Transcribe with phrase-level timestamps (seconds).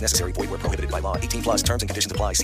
[0.00, 0.32] Necessary.
[0.32, 1.16] Void prohibited by law.
[1.16, 2.34] 18 plus terms and conditions apply.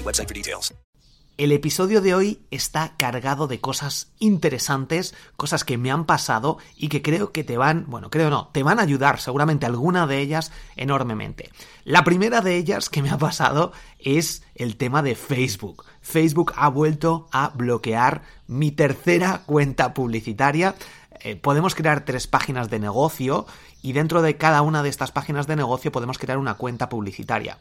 [1.41, 6.89] El episodio de hoy está cargado de cosas interesantes, cosas que me han pasado y
[6.89, 10.19] que creo que te van, bueno, creo no, te van a ayudar seguramente alguna de
[10.19, 11.51] ellas enormemente.
[11.85, 15.87] La primera de ellas que me ha pasado es el tema de Facebook.
[16.03, 20.75] Facebook ha vuelto a bloquear mi tercera cuenta publicitaria.
[21.21, 23.47] Eh, podemos crear tres páginas de negocio
[23.83, 27.59] y dentro de cada una de estas páginas de negocio podemos crear una cuenta publicitaria.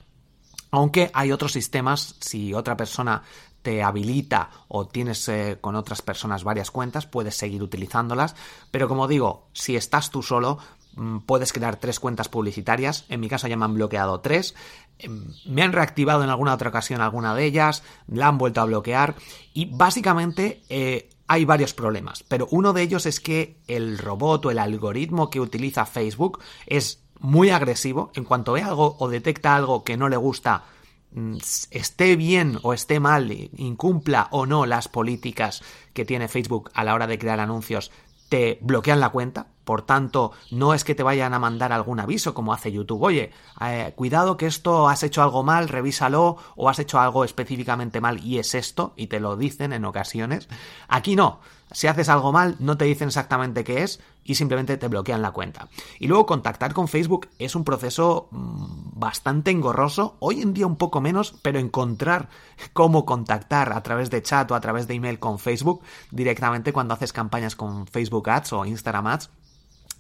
[0.72, 3.24] Aunque hay otros sistemas, si otra persona
[3.62, 8.36] te habilita o tienes eh, con otras personas varias cuentas, puedes seguir utilizándolas.
[8.72, 10.60] Pero como digo, si estás tú solo,
[10.96, 13.06] mm, puedes crear tres cuentas publicitarias.
[13.10, 14.56] En mi caso ya me han bloqueado tres.
[15.00, 18.66] Em, Me han reactivado en alguna otra ocasión alguna de ellas, la han vuelto a
[18.66, 19.16] bloquear
[19.54, 22.24] y básicamente eh, hay varios problemas.
[22.28, 27.04] Pero uno de ellos es que el robot o el algoritmo que utiliza Facebook es
[27.20, 28.12] muy agresivo.
[28.16, 30.64] En cuanto ve algo o detecta algo que no le gusta,
[31.12, 31.38] mm,
[31.70, 35.62] esté bien o esté mal, incumpla o no las políticas
[35.94, 37.92] que tiene Facebook a la hora de crear anuncios,
[38.30, 39.48] te bloquean la cuenta.
[39.70, 43.04] Por tanto, no es que te vayan a mandar algún aviso como hace YouTube.
[43.04, 43.32] Oye,
[43.62, 48.20] eh, cuidado que esto has hecho algo mal, revísalo, o has hecho algo específicamente mal
[48.26, 50.48] y es esto, y te lo dicen en ocasiones.
[50.88, 51.40] Aquí no.
[51.72, 55.34] Si haces algo mal, no te dicen exactamente qué es y simplemente te bloquean la
[55.34, 55.68] cuenta.
[56.00, 60.78] Y luego contactar con Facebook es un proceso mm, bastante engorroso, hoy en día un
[60.78, 62.30] poco menos, pero encontrar
[62.74, 66.96] cómo contactar a través de chat o a través de email con Facebook directamente cuando
[66.96, 69.30] haces campañas con Facebook Ads o Instagram Ads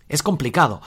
[0.09, 0.81] es complicado.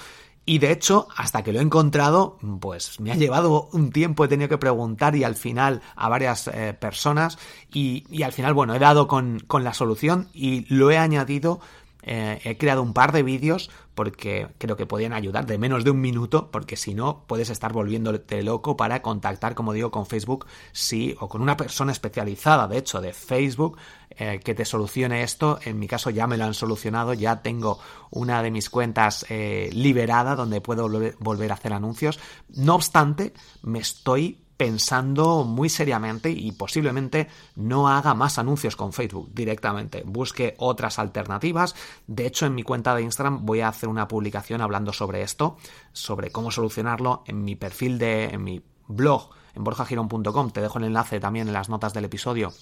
[0.44, 4.28] Y de hecho, hasta que lo he encontrado, pues me ha llevado un tiempo, he
[4.28, 7.38] tenido que preguntar y al final a varias eh, personas
[7.72, 11.60] y, y, al final, bueno, he dado con, con la solución y lo he añadido
[12.02, 15.90] eh, he creado un par de vídeos porque creo que podían ayudar de menos de
[15.90, 20.46] un minuto, porque si no puedes estar volviéndote loco para contactar, como digo, con Facebook,
[20.72, 23.76] sí, o con una persona especializada, de hecho, de Facebook,
[24.10, 25.58] eh, que te solucione esto.
[25.64, 27.78] En mi caso ya me lo han solucionado, ya tengo
[28.10, 30.88] una de mis cuentas eh, liberada donde puedo
[31.18, 32.18] volver a hacer anuncios.
[32.48, 33.32] No obstante,
[33.62, 40.04] me estoy pensando muy seriamente y posiblemente no haga más anuncios con Facebook directamente.
[40.06, 41.74] Busque otras alternativas.
[42.06, 45.56] De hecho, en mi cuenta de Instagram voy a hacer una publicación hablando sobre esto,
[45.92, 50.50] sobre cómo solucionarlo en mi perfil de, en mi blog, en borjagirón.com.
[50.52, 52.52] Te dejo el enlace también en las notas del episodio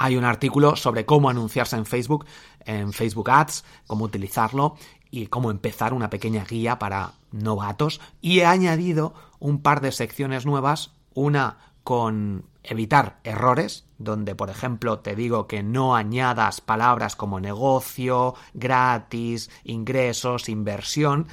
[0.00, 2.24] hay un artículo sobre cómo anunciarse en Facebook,
[2.64, 4.76] en Facebook Ads, cómo utilizarlo
[5.10, 8.00] y cómo empezar una pequeña guía para novatos.
[8.20, 14.98] Y he añadido un par de secciones nuevas, una con evitar errores, donde por ejemplo
[14.98, 21.28] te digo que no añadas palabras como negocio, gratis, ingresos, inversión,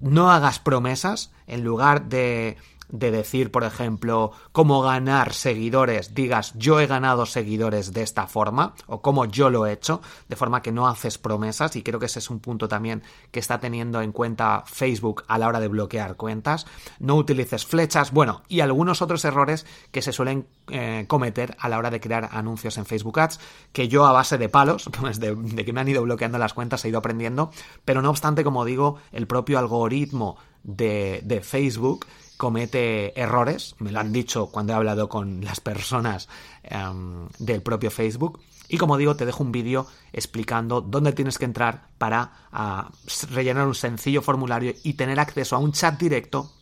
[0.00, 2.56] no hagas promesas, en lugar de
[2.88, 8.74] de decir, por ejemplo, cómo ganar seguidores, digas yo he ganado seguidores de esta forma
[8.86, 12.06] o cómo yo lo he hecho, de forma que no haces promesas y creo que
[12.06, 15.68] ese es un punto también que está teniendo en cuenta Facebook a la hora de
[15.68, 16.66] bloquear cuentas.
[16.98, 21.78] No utilices flechas, bueno, y algunos otros errores que se suelen eh, cometer a la
[21.78, 23.40] hora de crear anuncios en Facebook Ads,
[23.72, 26.54] que yo a base de palos, pues de, de que me han ido bloqueando las
[26.54, 27.50] cuentas he ido aprendiendo,
[27.84, 32.06] pero no obstante, como digo, el propio algoritmo de, de Facebook
[32.38, 36.28] comete errores, me lo han dicho cuando he hablado con las personas
[36.70, 38.40] um, del propio Facebook.
[38.68, 43.66] Y como digo, te dejo un vídeo explicando dónde tienes que entrar para uh, rellenar
[43.66, 46.52] un sencillo formulario y tener acceso a un chat directo.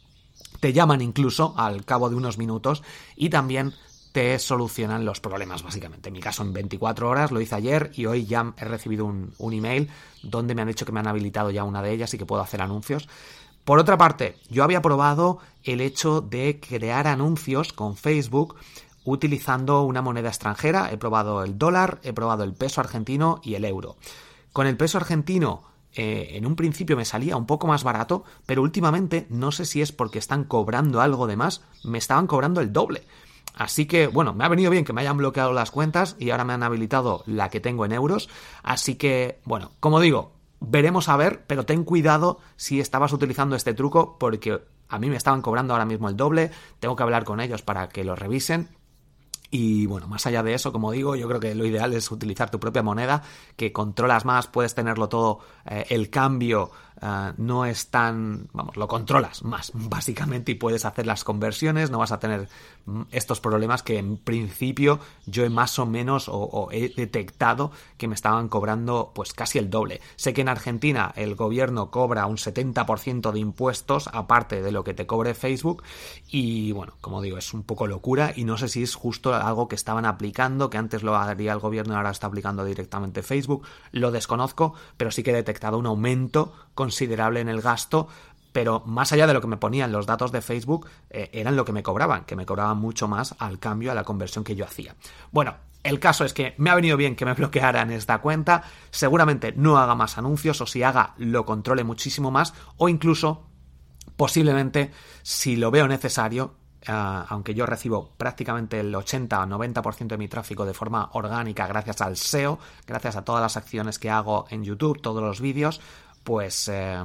[0.60, 2.82] Te llaman incluso al cabo de unos minutos
[3.14, 3.74] y también
[4.12, 6.08] te solucionan los problemas, básicamente.
[6.08, 9.34] En mi caso, en 24 horas, lo hice ayer y hoy ya he recibido un,
[9.36, 9.90] un email
[10.22, 12.40] donde me han dicho que me han habilitado ya una de ellas y que puedo
[12.40, 13.08] hacer anuncios.
[13.66, 18.54] Por otra parte, yo había probado el hecho de crear anuncios con Facebook
[19.04, 20.92] utilizando una moneda extranjera.
[20.92, 23.96] He probado el dólar, he probado el peso argentino y el euro.
[24.52, 25.64] Con el peso argentino
[25.94, 29.82] eh, en un principio me salía un poco más barato, pero últimamente no sé si
[29.82, 33.02] es porque están cobrando algo de más, me estaban cobrando el doble.
[33.56, 36.44] Así que, bueno, me ha venido bien que me hayan bloqueado las cuentas y ahora
[36.44, 38.28] me han habilitado la que tengo en euros.
[38.62, 43.74] Así que, bueno, como digo, veremos a ver, pero ten cuidado si estabas utilizando este
[43.74, 46.50] truco porque a mí me estaban cobrando ahora mismo el doble.
[46.80, 48.68] Tengo que hablar con ellos para que lo revisen.
[49.50, 52.50] Y bueno, más allá de eso, como digo, yo creo que lo ideal es utilizar
[52.50, 53.22] tu propia moneda,
[53.56, 58.88] que controlas más, puedes tenerlo todo, eh, el cambio eh, no es tan, vamos, lo
[58.88, 62.48] controlas más, básicamente, y puedes hacer las conversiones, no vas a tener
[63.10, 68.14] estos problemas que en principio yo he más o menos o, he detectado que me
[68.14, 70.00] estaban cobrando pues casi el doble.
[70.16, 74.94] Sé que en Argentina el gobierno cobra un 70% de impuestos aparte de lo que
[74.94, 75.82] te cobre Facebook
[76.28, 79.68] y bueno, como digo, es un poco locura y no sé si es justo algo
[79.68, 84.10] que estaban aplicando, que antes lo haría el gobierno ahora está aplicando directamente Facebook, lo
[84.10, 88.08] desconozco, pero sí que he detectado un aumento considerable en el gasto,
[88.56, 91.66] pero más allá de lo que me ponían los datos de Facebook, eh, eran lo
[91.66, 94.64] que me cobraban, que me cobraban mucho más al cambio, a la conversión que yo
[94.64, 94.96] hacía.
[95.30, 99.52] Bueno, el caso es que me ha venido bien que me bloquearan esta cuenta, seguramente
[99.54, 103.44] no haga más anuncios o si haga lo controle muchísimo más o incluso
[104.16, 104.90] posiblemente
[105.22, 106.54] si lo veo necesario
[106.86, 111.66] ah, aunque yo recibo prácticamente el 80 o 90% de mi tráfico de forma orgánica
[111.66, 115.82] gracias al SEO, gracias a todas las acciones que hago en YouTube, todos los vídeos,
[116.24, 116.68] pues...
[116.68, 117.04] Eh,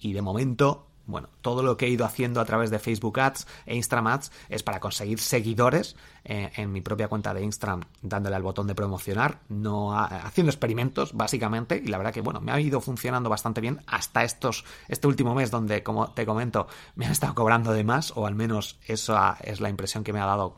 [0.00, 3.46] y de momento, bueno, todo lo que he ido haciendo a través de Facebook Ads
[3.66, 8.36] e Instagram Ads es para conseguir seguidores eh, en mi propia cuenta de Instagram, dándole
[8.36, 12.60] al botón de promocionar, no haciendo experimentos, básicamente, y la verdad que, bueno, me ha
[12.60, 17.12] ido funcionando bastante bien hasta estos, este último mes donde, como te comento, me han
[17.12, 20.56] estado cobrando de más, o al menos esa es la impresión que me ha dado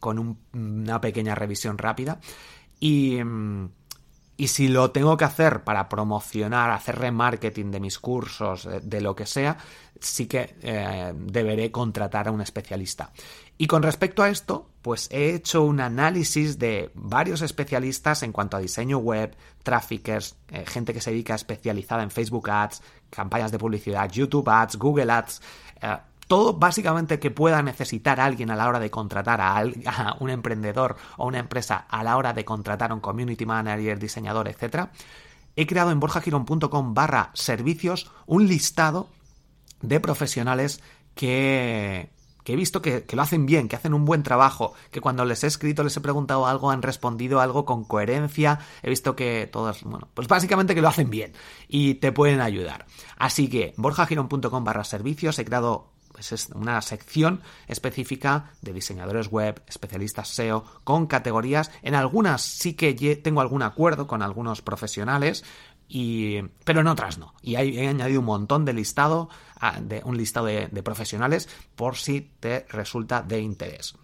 [0.00, 2.20] con una pequeña revisión rápida.
[2.80, 3.22] Y...
[3.22, 3.70] Mm,
[4.42, 9.14] y si lo tengo que hacer para promocionar, hacer remarketing de mis cursos, de, lo
[9.14, 9.56] que sea,
[10.00, 13.12] sí que eh, deberé contratar a un especialista.
[13.56, 18.56] Y con respecto a esto, pues he hecho un análisis de varios especialistas en cuanto
[18.56, 23.60] a diseño web, traffickers, eh, gente que se dedica especializada en Facebook Ads, campañas de
[23.60, 25.40] publicidad, YouTube Ads, Google Ads.
[25.82, 30.96] Eh, todo básicamente que pueda necesitar alguien a la hora de contratar a, un emprendedor
[31.16, 34.88] o una empresa a la hora de contratar a un community manager, diseñador, etc.
[35.56, 39.08] He creado en borjagiron.com barra servicios un listado
[39.82, 40.80] de profesionales
[41.14, 42.10] que,
[42.46, 45.44] he visto que, que, lo hacen bien, que hacen un buen trabajo, que cuando les
[45.44, 49.82] he escrito, les he preguntado algo, han respondido algo con coherencia, he visto que todos,
[49.82, 51.34] bueno, pues básicamente que lo hacen bien
[51.68, 52.86] y te pueden ayudar.
[53.18, 55.91] Así que borjagiron.com barra servicios, he creado
[56.30, 61.72] es una sección específica de diseñadores web, especialistas SEO, con categorías.
[61.82, 65.42] En algunas sí que tengo algún acuerdo con algunos profesionales,
[65.88, 67.34] y, pero en otras no.
[67.42, 69.28] Y he añadido un montón de listado,
[69.80, 73.94] de, un listado de, de profesionales por si te resulta de interés.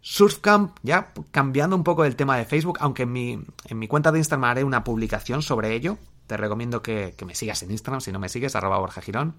[0.00, 4.12] Surfcamp, ya cambiando un poco el tema de Facebook, aunque en mi, en mi cuenta
[4.12, 5.98] de Instagram haré una publicación sobre ello,
[6.28, 9.34] te recomiendo que, me sigas en Instagram, si no me sigues, arroba Borja Girón.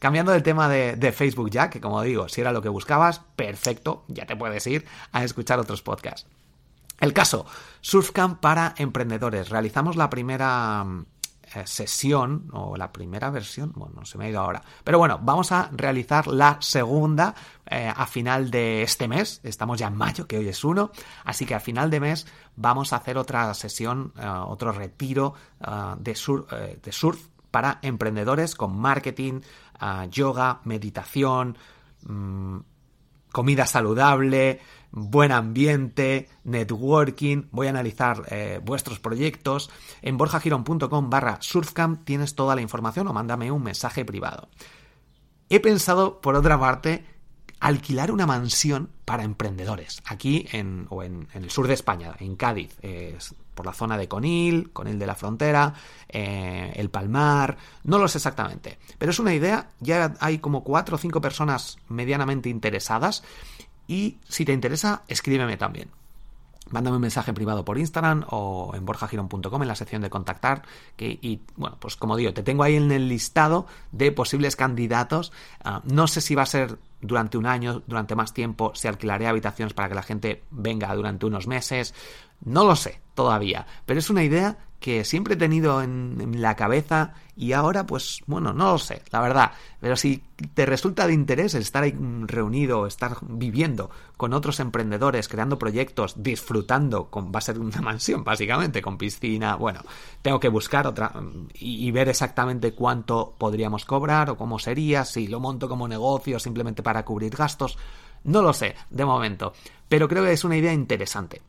[0.00, 4.04] Cambiando del tema de, Facebook ya, que como digo, si era lo que buscabas, perfecto,
[4.08, 6.26] ya te puedes ir a escuchar otros podcasts.
[7.00, 7.46] El caso,
[7.80, 9.50] Surfcamp para emprendedores.
[9.50, 10.84] Realizamos la primera
[11.64, 14.62] sesión o la primera versión, bueno, se me ha ido ahora.
[14.84, 17.34] Pero bueno, vamos a realizar la segunda
[17.66, 19.40] eh, a final de este mes.
[19.44, 20.90] Estamos ya en mayo, que hoy es uno.
[21.24, 25.34] Así que a final de mes vamos a hacer otra sesión, eh, otro retiro
[25.98, 26.12] de,
[26.82, 29.40] de surf para emprendedores con marketing,
[30.10, 31.58] yoga, meditación,
[32.06, 32.58] mm,
[33.32, 34.60] comida saludable,
[34.92, 39.70] buen ambiente, networking, voy a analizar eh, vuestros proyectos.
[40.02, 44.48] En borjagiron.com barra surfcamp tienes toda la información o mándame un mensaje privado.
[45.48, 47.04] He pensado, por otra parte,
[47.60, 52.76] alquilar una mansión para emprendedores, aquí en, o en, el sur de España, en Cádiz,
[53.54, 55.74] por la zona de Conil, Conil de la Frontera,
[56.08, 60.96] eh, El Palmar, no lo sé exactamente, pero es una idea, ya hay como cuatro
[60.96, 63.22] o cinco personas medianamente interesadas
[63.92, 65.90] y si te interesa, escríbeme también.
[66.70, 70.62] Mándame un mensaje privado por Instagram o en borjagiron.com en la sección de contactar.
[70.96, 75.30] Que, y bueno, pues como digo, te tengo ahí en el listado de posibles candidatos.
[75.62, 79.26] Ah, no sé si va a ser durante un año, durante más tiempo, si alquilaré
[79.26, 81.94] habitaciones para que la gente venga durante unos meses.
[82.42, 87.14] No lo sé todavía, pero es una idea que siempre he tenido en, la cabeza
[87.36, 90.22] y ahora pues bueno, no lo sé, la verdad, pero si
[90.52, 91.96] te resulta de interés estar ahí
[92.26, 98.24] reunido, estar viviendo con otros emprendedores, creando proyectos, disfrutando, con, va a ser una mansión
[98.24, 99.80] básicamente, con piscina, bueno,
[100.20, 101.12] tengo que buscar otra
[101.54, 106.38] y, y ver exactamente cuánto podríamos cobrar o cómo sería, si lo monto como negocio
[106.38, 107.78] simplemente para cubrir gastos,
[108.24, 109.52] no lo sé, de momento,
[109.88, 111.40] pero creo que es una idea interesante.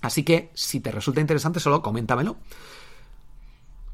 [0.00, 2.36] Así que si te resulta interesante, solo coméntamelo.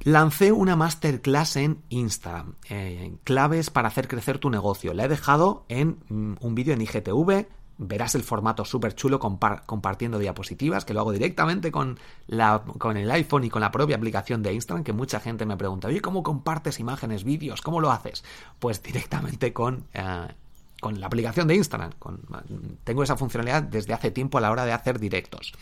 [0.05, 4.93] Lancé una masterclass en Instagram, eh, claves para hacer crecer tu negocio.
[4.93, 7.47] La he dejado en mm, un vídeo en IGTV.
[7.77, 12.99] Verás el formato súper chulo compar compartiendo diapositivas, que lo hago directamente con, la, con
[12.99, 16.01] el iPhone y con la propia aplicación de Instagram, que mucha gente me pregunta, oye,
[16.01, 17.63] ¿cómo compartes imágenes, vídeos?
[17.63, 18.23] ¿Cómo lo haces?
[18.59, 20.29] Pues directamente con eh,
[20.85, 21.93] con la aplicación de Instagram.
[22.85, 25.55] Tengo esa funcionalidad desde hace tiempo a la hora de hacer directos.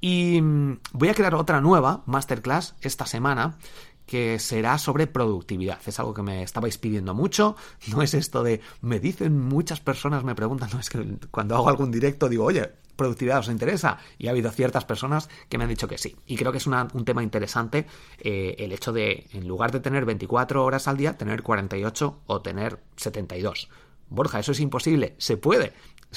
[0.00, 3.58] Y mm, voy a crear otra nueva masterclass esta semana
[4.06, 5.78] que será sobre productividad.
[5.84, 7.54] Es algo que me estabais pidiendo mucho.
[7.88, 11.68] No es esto de me dicen muchas personas, me preguntan, no es que cuando hago
[11.68, 12.66] algún directo digo, oye,
[12.96, 13.98] productividad os interesa.
[14.16, 16.16] Y ha habido ciertas personas que me han dicho que sí.
[16.24, 17.84] Y creo que es un tema interesante
[18.20, 22.40] eh, el hecho de, en lugar de tener 24 horas al día, tener 48 o
[22.40, 23.68] tener 72.
[24.10, 25.14] Borja, eso es imposible.
[25.18, 25.72] Se puede.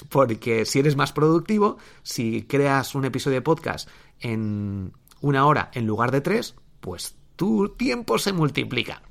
[0.10, 3.88] Porque si eres más productivo, si creas un episodio de podcast
[4.20, 9.04] en una hora en lugar de tres, pues tu tiempo se multiplica.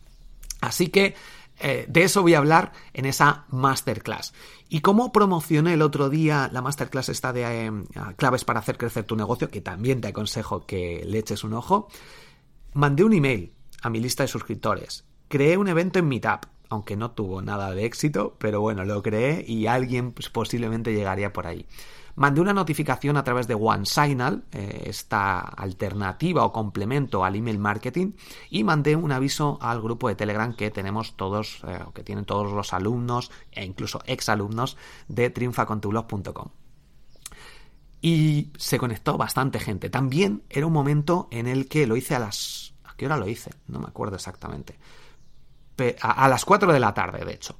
[0.61, 1.15] Así que
[1.59, 4.35] eh, de eso voy a hablar en esa masterclass.
[4.69, 7.73] ¿Y cómo promocioné el otro día la masterclass esta de eh,
[8.17, 9.49] claves para hacer crecer tu negocio?
[9.49, 11.89] Que también te aconsejo que le eches un ojo.
[12.73, 15.05] Mandé un email a mi lista de suscriptores.
[15.29, 19.45] Creé un evento en Meetup aunque no tuvo nada de éxito, pero bueno, lo creé
[19.47, 21.67] y alguien pues, posiblemente llegaría por ahí.
[22.15, 28.13] Mandé una notificación a través de OneSignal, eh, esta alternativa o complemento al email marketing,
[28.51, 32.53] y mandé un aviso al grupo de Telegram que tenemos todos, eh, que tienen todos
[32.53, 34.77] los alumnos e incluso exalumnos
[35.09, 36.49] de triunfacontublog.com.
[38.01, 39.91] Y se conectó bastante gente.
[39.91, 42.75] También era un momento en el que lo hice a las...
[42.85, 43.51] ¿A qué hora lo hice?
[43.69, 44.77] No me acuerdo exactamente
[46.01, 47.57] a, las 4 de la tarde, de hecho.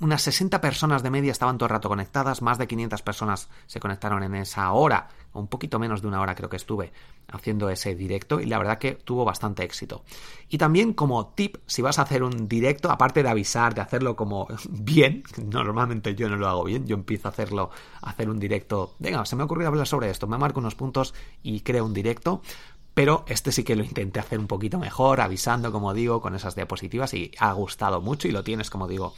[0.00, 3.80] Unas 60 personas de media estaban todo el rato conectadas, más de 500 personas se
[3.80, 6.92] conectaron en esa hora, un poquito menos de una hora creo que estuve
[7.28, 10.04] haciendo ese directo y la verdad que tuvo bastante éxito.
[10.48, 14.16] Y también como tip, si vas a hacer un directo, aparte de avisar, de hacerlo
[14.16, 17.70] como bien, normalmente yo no lo hago bien, yo empiezo a hacerlo,
[18.02, 20.74] a hacer un directo, venga, se me ha ocurrido hablar sobre esto, me marco unos
[20.74, 22.42] puntos y creo un directo,
[22.94, 26.54] pero este sí que lo intenté hacer un poquito mejor, avisando, como digo, con esas
[26.54, 29.14] diapositivas y ha gustado mucho y lo tienes, como digo,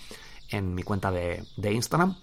[0.48, 2.16] en mi cuenta de, Instagram.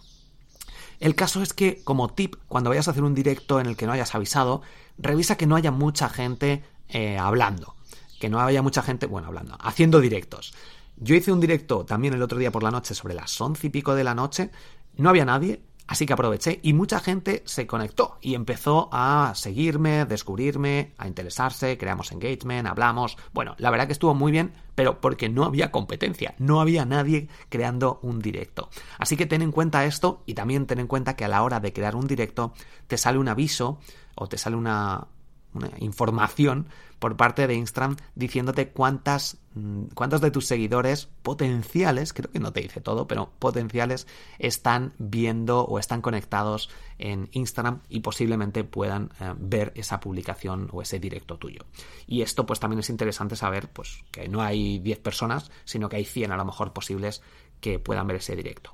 [1.00, 3.86] El caso es que, como tip, cuando vayas a hacer un directo en el que
[3.86, 4.62] no hayas avisado,
[4.98, 7.76] revisa que no haya mucha gente eh, hablando.
[8.20, 10.54] Que no haya mucha gente, bueno, hablando, haciendo directos.
[10.98, 13.70] Yo hice un directo también el otro día por la noche, sobre las once y
[13.70, 14.50] pico de la noche.
[14.96, 20.06] No había nadie, Así que aproveché y mucha gente se conectó y empezó a seguirme,
[20.06, 23.18] descubrirme, a interesarse, creamos engagement, hablamos.
[23.34, 27.28] Bueno, la verdad que estuvo muy bien, pero porque no había competencia, no había nadie
[27.50, 28.70] creando un directo.
[28.98, 31.60] Así que ten en cuenta esto y también ten en cuenta que a la hora
[31.60, 32.54] de crear un directo
[32.88, 33.80] te sale un aviso
[34.16, 35.08] o te sale una,
[35.54, 36.68] una información
[37.00, 42.54] por parte de Instagram diciéndote cuántas, mm, cuántos de tus seguidores potenciales, creo que no
[42.54, 44.08] te dice todo, pero potenciales
[44.40, 50.82] están viendo o están conectados en Instagram y posiblemente puedan eh, ver esa publicación o
[50.82, 51.66] ese directo tuyo.
[52.08, 55.98] Y esto pues también es interesante saber pues que no hay 10 personas, sino que
[55.98, 57.22] hay 100 a lo mejor posibles
[57.60, 58.74] que puedan ver ese directo.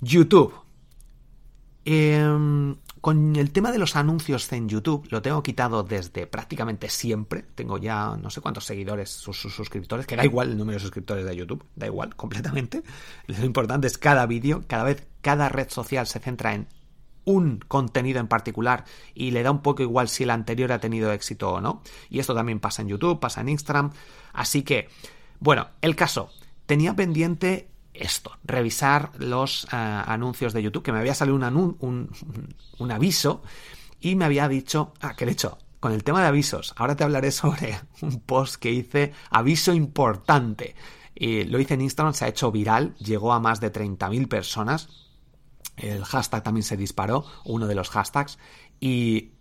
[0.00, 0.61] YouTube.
[1.84, 7.42] Eh, con el tema de los anuncios en YouTube, lo tengo quitado desde prácticamente siempre.
[7.56, 11.26] Tengo ya no sé cuántos seguidores, sus, suscriptores, que da igual el número de suscriptores
[11.26, 12.84] de YouTube, da igual completamente.
[13.26, 16.68] Lo importante es cada vídeo, cada vez cada red social se centra en
[17.24, 18.84] un contenido en particular
[19.14, 21.82] y le da un poco igual si el anterior ha tenido éxito o no.
[22.08, 23.90] Y esto también pasa en YouTube, pasa en Instagram.
[24.32, 24.88] Así que,
[25.40, 26.30] bueno, el caso.
[26.66, 32.10] Tenía pendiente esto, revisar los uh, anuncios de YouTube, que me había salido un, un,
[32.78, 33.42] un, aviso
[34.00, 37.04] y me había dicho, ah, que de hecho, con el tema de avisos, ahora te
[37.04, 40.74] hablaré sobre un post que hice, aviso importante.
[41.14, 44.88] Y lo hice en Instagram, se ha hecho viral, llegó a más de 30.000 personas.
[45.76, 48.38] El hashtag también se disparó, uno de los hashtags,
[48.80, 49.32] y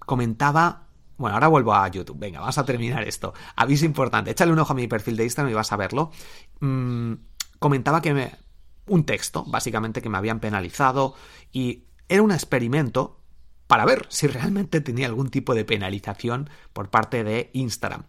[0.00, 2.16] comentaba bueno, ahora vuelvo a YouTube.
[2.16, 3.34] Venga, vamos a terminar esto.
[3.56, 4.30] Aviso importante.
[4.30, 6.12] Échale un ojo a mi perfil de Instagram y vas a verlo.
[6.60, 7.14] Mm,
[7.58, 8.32] comentaba que me,
[8.86, 11.14] un texto, básicamente que me habían penalizado
[11.52, 13.20] y era un experimento
[13.66, 18.04] para ver si realmente tenía algún tipo de penalización por parte de Instagram.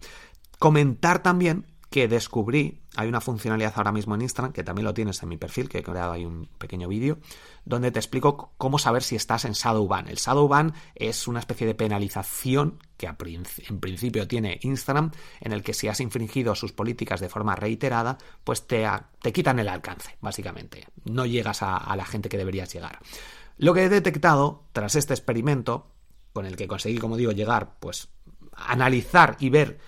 [0.58, 5.22] Comentar también que descubrí, hay una funcionalidad ahora mismo en Instagram, que también lo tienes
[5.22, 7.20] en mi perfil, que he creado ahí un pequeño vídeo,
[7.64, 10.08] donde te explico cómo saber si estás en Shadow Ban.
[10.08, 15.64] El Shadow Ban es una especie de penalización que en principio tiene Instagram, en el
[15.64, 18.86] que si has infringido sus políticas de forma reiterada, pues te,
[19.22, 20.88] te quitan el alcance, básicamente.
[21.06, 23.00] No llegas a, a la gente que deberías llegar.
[23.58, 25.92] Lo que he detectado tras este experimento,
[26.34, 28.10] con el que conseguí, como digo, llegar, pues
[28.52, 29.80] analizar y ver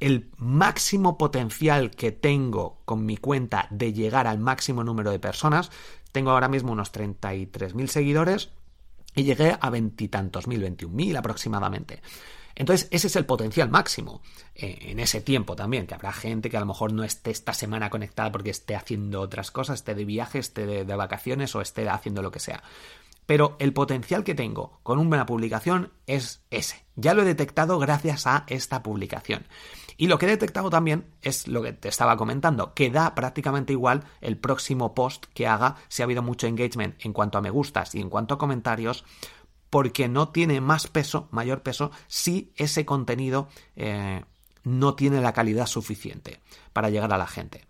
[0.00, 5.70] el máximo potencial que tengo con mi cuenta de llegar al máximo número de personas.
[6.12, 8.50] Tengo ahora mismo unos 33.000 seguidores
[9.14, 12.02] y llegué a veintitantos mil, 21.000 aproximadamente.
[12.56, 14.22] Entonces, ese es el potencial máximo
[14.54, 17.52] eh, en ese tiempo también, que habrá gente que a lo mejor no esté esta
[17.52, 21.88] semana conectada porque esté haciendo otras cosas, esté de viaje, esté de vacaciones o esté
[21.88, 22.62] haciendo lo que sea.
[23.26, 26.84] Pero el potencial que tengo con una publicación es ese.
[26.94, 29.46] Ya lo he detectado gracias a esta publicación.
[29.96, 33.72] Y lo que he detectado también es lo que te estaba comentando, que da prácticamente
[33.72, 37.50] igual el próximo post que haga si ha habido mucho engagement en cuanto a me
[37.50, 39.04] gustas y en cuanto a comentarios,
[39.70, 44.24] porque no tiene más peso, mayor peso, si ese contenido eh,
[44.62, 46.40] no tiene la calidad suficiente
[46.72, 47.64] para llegar a la gente.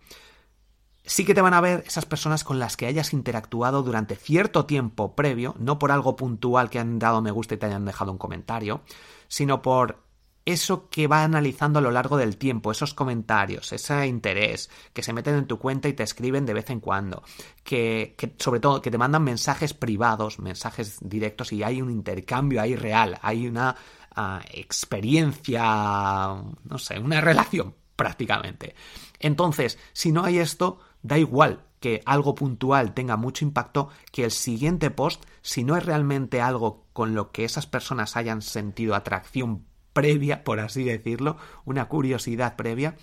[1.07, 4.65] Sí que te van a ver esas personas con las que hayas interactuado durante cierto
[4.65, 8.11] tiempo previo, no por algo puntual que han dado me gusta y te hayan dejado
[8.11, 8.81] un comentario,
[9.27, 10.04] sino por
[10.45, 15.11] eso que va analizando a lo largo del tiempo, esos comentarios, ese interés, que se
[15.11, 17.23] meten en tu cuenta y te escriben de vez en cuando,
[17.63, 22.75] que, sobre todo que te mandan mensajes privados, mensajes directos y hay un intercambio ahí
[22.75, 23.75] real, hay una
[24.15, 28.75] ah, experiencia, no sé, una relación prácticamente.
[29.19, 34.31] Entonces, si no hay esto, da igual que algo puntual tenga mucho impacto, que el
[34.31, 39.65] siguiente post, si no es realmente algo con lo que esas personas hayan sentido atracción
[39.95, 42.97] previa, por así decirlo, una curiosidad previa,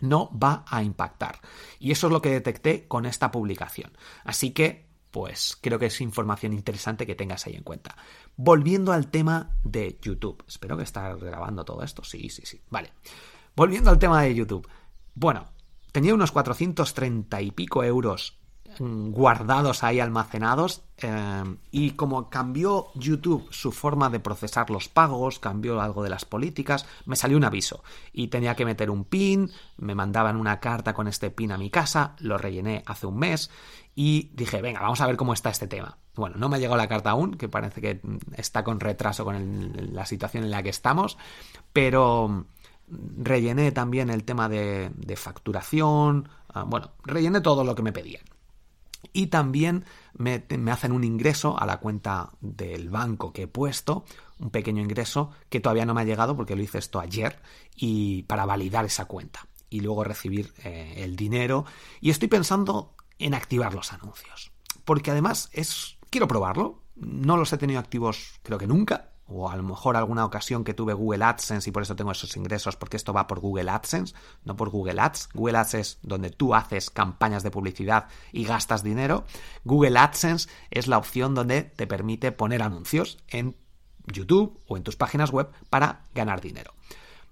[0.00, 1.40] no va a impactar.
[1.80, 3.90] Y eso es lo que detecté con esta publicación.
[4.22, 7.96] Así que, pues creo que es información interesante que tengas ahí en cuenta.
[8.36, 10.44] Volviendo al tema de YouTube.
[10.46, 12.04] Espero que estés grabando todo esto.
[12.04, 12.62] Sí, sí, sí.
[12.70, 12.92] Vale.
[13.56, 14.68] Volviendo al tema de YouTube.
[15.14, 15.48] Bueno,
[15.90, 18.39] tenía unos 430 y pico euros
[18.78, 25.80] guardados ahí almacenados eh, y como cambió YouTube su forma de procesar los pagos, cambió
[25.80, 29.94] algo de las políticas, me salió un aviso y tenía que meter un pin, me
[29.94, 33.50] mandaban una carta con este pin a mi casa, lo rellené hace un mes
[33.94, 35.98] y dije, venga, vamos a ver cómo está este tema.
[36.14, 38.00] Bueno, no me ha llegado la carta aún, que parece que
[38.36, 41.18] está con retraso con la situación en la que estamos,
[41.72, 42.46] pero
[42.88, 48.22] rellené también el tema de, facturación, ah, bueno, rellené todo lo que me pedían
[49.12, 49.84] y también
[50.14, 54.04] me, hacen un ingreso a la cuenta del banco que he puesto,
[54.38, 57.40] un pequeño ingreso que todavía no me ha llegado porque lo hice esto ayer
[57.74, 61.64] y para validar esa cuenta y luego recibir eh, el dinero.
[62.00, 64.52] Y estoy pensando en activar los anuncios
[64.84, 66.82] porque además es quiero probarlo.
[66.96, 70.74] No los he tenido activos creo que nunca o a lo mejor alguna ocasión que
[70.74, 74.14] tuve Google AdSense y por eso tengo esos ingresos, porque esto va por Google AdSense,
[74.44, 75.28] no por Google Ads.
[75.32, 79.24] Google Ads es donde tú haces campañas de publicidad y gastas dinero.
[79.64, 83.56] Google AdSense es la opción donde te permite poner anuncios en
[84.06, 86.74] YouTube o en tus páginas web para ganar dinero.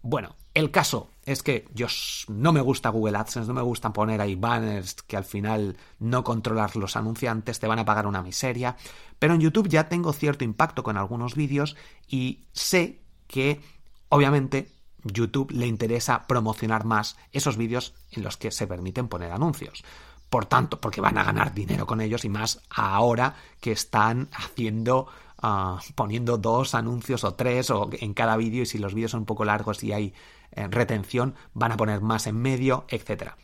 [0.02, 1.86] Bueno, el caso es que yo
[2.28, 6.24] no me gusta Google AdSense, no me gustan poner ahí banners que al final no
[6.24, 8.76] controlas los anunciantes, te van a pagar una miseria.
[9.18, 11.76] Pero en YouTube ya tengo cierto impacto con algunos vídeos
[12.08, 13.60] y sé que
[14.08, 14.72] obviamente
[15.04, 19.84] YouTube le interesa promocionar más esos vídeos en los que se permiten poner anuncios.
[20.30, 25.08] Por tanto, porque van a ganar dinero con ellos y más ahora que están haciendo
[25.42, 29.20] ah, poniendo dos anuncios o tres o en cada vídeo y si los vídeos son
[29.20, 30.14] un poco largos y hay
[30.52, 33.36] eh, retención van a poner más en medio, etcétera.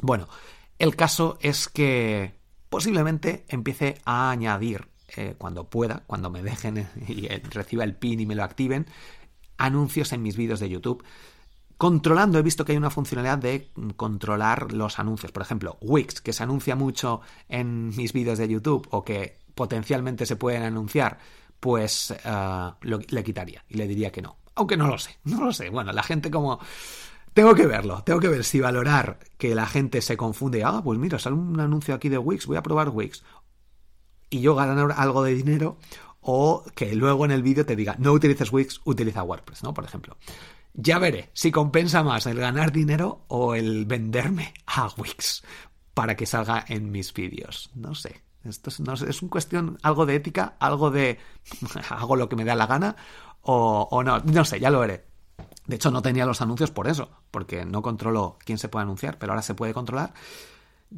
[0.00, 0.28] Bueno,
[0.78, 2.34] el caso es que
[2.68, 8.18] posiblemente empiece a añadir eh, cuando pueda, cuando me dejen y eh, reciba el pin
[8.20, 8.86] y me lo activen,
[9.58, 11.04] anuncios en mis vídeos de YouTube.
[11.76, 15.32] Controlando, he visto que hay una funcionalidad de controlar los anuncios.
[15.32, 20.26] Por ejemplo, Wix, que se anuncia mucho en mis vídeos de YouTube o que potencialmente
[20.26, 21.18] se pueden anunciar,
[21.60, 24.38] pues eh, le quitaría y le diría que no.
[24.54, 25.70] Aunque no lo sé, no lo sé.
[25.70, 26.58] Bueno, la gente como...
[27.32, 30.64] Tengo que verlo, tengo que ver si valorar que la gente se confunde.
[30.64, 33.22] Ah, pues mira, sale un anuncio aquí de Wix, voy a probar Wix
[34.28, 35.78] y yo ganar algo de dinero
[36.20, 39.74] o que luego en el vídeo te diga no utilices Wix, utiliza WordPress, ¿no?
[39.74, 40.16] Por ejemplo.
[40.74, 45.42] Ya veré si compensa más el ganar dinero o el venderme a Wix
[45.92, 47.70] para que salga en mis vídeos.
[47.74, 48.22] No sé.
[48.44, 51.18] Esto es, no es un cuestión algo de ética, algo de
[51.90, 52.96] hago lo que me da la gana
[53.42, 55.06] o, o no, no sé, ya lo veré.
[55.66, 59.18] De hecho, no tenía los anuncios por eso, porque no controlo quién se puede anunciar,
[59.18, 60.12] pero ahora se puede controlar.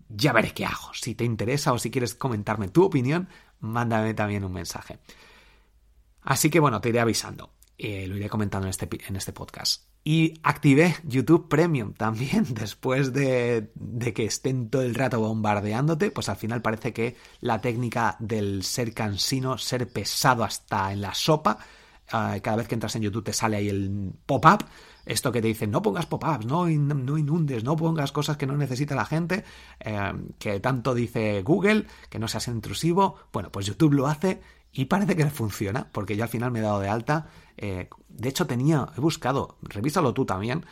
[0.09, 0.93] Ya veré qué hago.
[0.95, 3.29] Si te interesa o si quieres comentarme tu opinión,
[3.61, 4.99] mándame también un mensaje.
[6.23, 7.51] Así que bueno, te iré avisando.
[7.77, 9.85] Eh, lo iré comentando en este, en este podcast.
[10.05, 16.29] Y activé YouTube Premium también, después de, de, que estén todo el rato bombardeándote, pues
[16.29, 21.59] al final parece que la técnica del ser cansino, ser pesado hasta en la sopa,
[22.13, 24.67] uh, cada vez que entras en YouTube te sale ahí el pop-up,
[25.07, 28.57] esto que te dicen, no pongas pop-ups, no, no, inundes, no pongas cosas que no
[28.57, 29.45] necesita la gente,
[29.81, 34.41] eh, que tanto dice Google, que no seas intrusivo, bueno, pues YouTube lo hace
[34.75, 37.29] y parece que funciona, porque yo al final me he dado de alta.
[37.57, 40.67] Eh, de hecho, tenía, he buscado, revísalo tú también.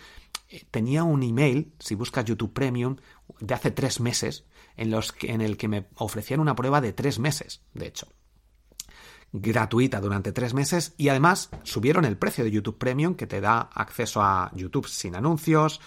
[0.49, 2.97] Eh, tenía un email, si buscas YouTube Premium,
[3.38, 4.45] de hace tres meses,
[4.77, 8.09] en, los que, en el que me ofrecían una prueba de tres meses, de hecho.
[9.33, 13.61] Gratuita durante tres meses y además subieron el precio de YouTube Premium que te da
[13.61, 15.81] acceso a YouTube sin anuncios.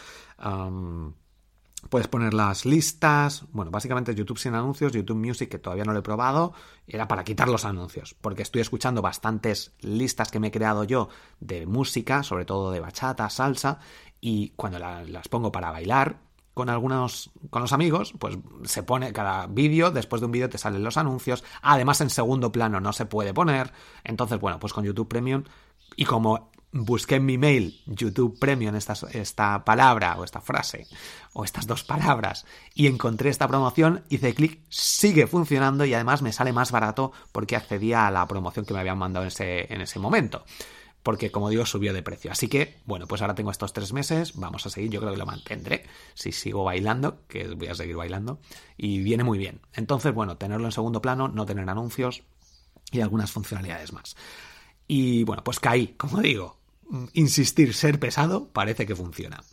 [1.90, 6.00] Puedes poner las listas, bueno, básicamente YouTube sin anuncios, YouTube Music, que todavía no lo
[6.00, 6.54] he probado,
[6.88, 11.10] era para quitar los anuncios, porque estoy escuchando bastantes listas que me he creado yo
[11.40, 13.80] de música, sobre todo de bachata, salsa,
[14.20, 16.18] y cuando la, las pongo para bailar
[16.56, 20.58] con algunos, con los amigos, pues se pone cada vídeo, después de un vídeo te
[20.58, 24.86] salen los anuncios, además en segundo plano no se puede poner, entonces bueno, pues con
[24.86, 25.44] YouTube Premium,
[25.98, 30.88] y como busqué en mi mail YouTube Premium esta, palabra o esta frase
[31.32, 36.34] o estas dos palabras y encontré esta promoción, hice clic, sigue funcionando y además me
[36.34, 39.80] sale más barato porque accedía a la promoción que me habían mandado en ese, en
[39.80, 40.44] ese momento.
[41.02, 42.32] Porque, como digo, subió de precio.
[42.32, 45.20] Así que, bueno, pues ahora tengo estos tres meses, vamos a seguir, yo creo que
[45.20, 45.86] lo mantendré,
[46.16, 48.40] si sigo bailando, que voy a seguir bailando,
[48.76, 49.62] y viene muy bien.
[49.74, 52.24] Entonces, bueno, tenerlo en segundo plano, no tener anuncios
[52.92, 54.16] y algunas funcionalidades más.
[54.88, 56.58] Y bueno, pues caí, como digo,
[57.14, 59.44] insistir, ser pesado, parece que funciona.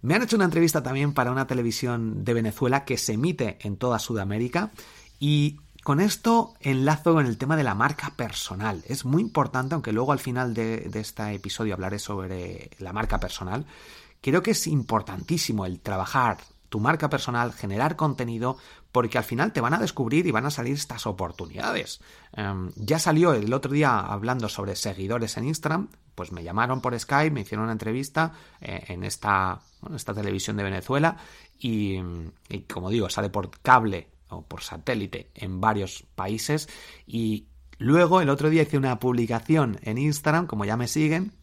[0.00, 3.76] Me han hecho una entrevista también para una televisión de Venezuela que se emite en
[3.76, 4.70] toda Sudamérica
[5.18, 8.84] y con esto enlazo con el tema de la marca personal.
[8.86, 13.66] Es muy importante, aunque luego al final de, este episodio hablaré sobre la marca personal.
[14.20, 16.38] Creo que es importantísimo el trabajar
[16.68, 18.58] tu marca personal, generar contenido,
[18.92, 22.00] porque al final te van a descubrir y van a salir estas oportunidades.
[22.36, 26.98] Um, ya salió el otro día hablando sobre seguidores en Instagram, pues me llamaron por
[26.98, 29.60] Skype, me hicieron una entrevista eh, en esta,
[29.94, 31.16] esta televisión de Venezuela
[31.60, 32.00] y,
[32.48, 36.68] y, como digo, sale por cable o por satélite en varios países
[37.06, 37.46] y
[37.78, 41.34] luego el otro día hice una publicación en Instagram, como ya me siguen,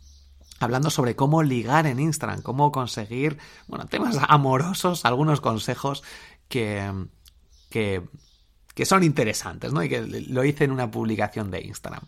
[0.60, 6.04] hablando sobre cómo ligar en Instagram, cómo conseguir, bueno, temas amorosos, algunos consejos
[6.50, 6.92] que,
[7.70, 8.02] que,
[8.74, 9.82] que son interesantes, ¿no?
[9.82, 12.04] Y que lo hice en una publicación de Instagram.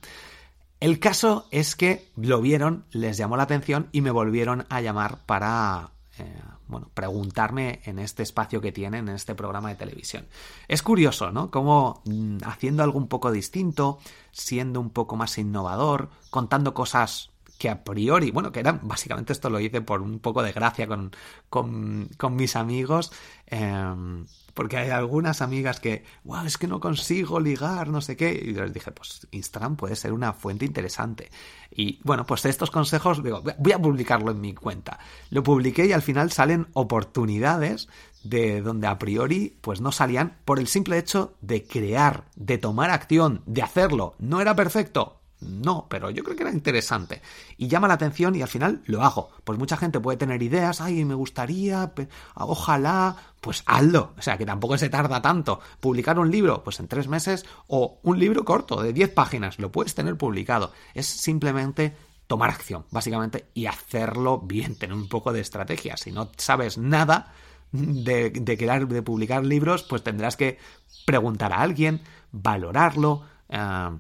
[0.80, 5.20] El caso es que lo vieron, les llamó la atención y me volvieron a llamar
[5.26, 10.28] para eh, bueno, preguntarme en este espacio que tienen, en este programa de televisión.
[10.68, 11.50] Es curioso, ¿no?
[11.50, 14.00] Como mm, haciendo algo un poco distinto,
[14.32, 19.50] siendo un poco más innovador, contando cosas que a priori, bueno, que eran, básicamente esto
[19.50, 21.12] lo hice por un poco de gracia con,
[21.50, 23.12] con, mis amigos,
[23.48, 24.26] eh,
[24.58, 28.54] porque hay algunas amigas que, wow, es que no consigo ligar, no sé qué, y
[28.54, 31.30] les dije, pues Instagram puede ser una fuente interesante.
[31.70, 34.98] Y bueno, pues estos consejos, digo, voy a publicarlo en mi cuenta.
[35.30, 37.88] Lo publiqué y al final salen oportunidades
[38.24, 42.90] de donde a priori pues no salían por el simple hecho de crear, de tomar
[42.90, 44.16] acción, de hacerlo.
[44.18, 47.22] No era perfecto, no, pero yo creo que era interesante.
[47.58, 49.30] Y llama la atención y al final lo hago.
[49.44, 51.94] Pues mucha gente puede tener ideas, ay, me gustaría,
[52.36, 54.14] ojalá, pues hazlo.
[54.18, 55.60] O sea, que tampoco se tarda tanto.
[55.80, 59.72] Publicar un libro, pues en tres meses, o un libro corto de diez páginas, lo
[59.72, 60.72] puedes tener publicado.
[60.96, 61.96] Es simplemente
[62.26, 65.98] tomar acción, básicamente, y hacerlo bien, tener un poco de estrategia.
[65.98, 67.32] Si no sabes nada
[67.72, 70.58] de, de, crear, de publicar libros, pues tendrás que
[71.06, 73.24] preguntar a alguien, valorarlo.
[73.50, 74.00] Uh,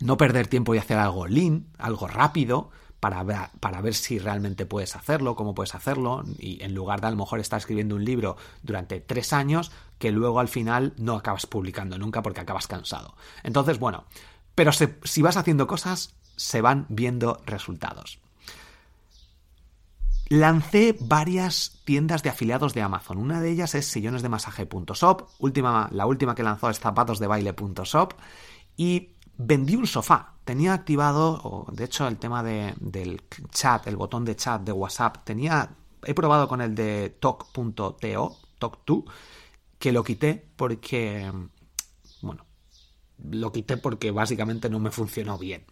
[0.00, 4.64] no perder tiempo y hacer algo lean, algo rápido, para ver, para ver si realmente
[4.64, 8.04] puedes hacerlo, cómo puedes hacerlo, y en lugar de a lo mejor estar escribiendo un
[8.04, 13.14] libro durante tres años, que luego al final no acabas publicando nunca porque acabas cansado.
[13.42, 14.04] Entonces, bueno,
[14.54, 18.18] pero si vas haciendo cosas, se van viendo resultados.
[20.28, 23.18] Lancé varias tiendas de afiliados de Amazon.
[23.18, 28.14] Una de ellas es sillonesdemasaje.shop, última, la última que lanzó es zapatosdebaile.shop
[28.76, 30.34] y vendí un sofá.
[30.44, 35.24] Tenía activado, de hecho, el tema de, del chat, el botón de chat de WhatsApp.
[35.24, 35.74] Tenía.
[36.04, 39.04] He probado con el de talk.to, talk2,
[39.78, 41.32] que lo quité porque.
[42.20, 42.44] Bueno,
[43.18, 45.64] lo quité porque básicamente no me funcionó bien.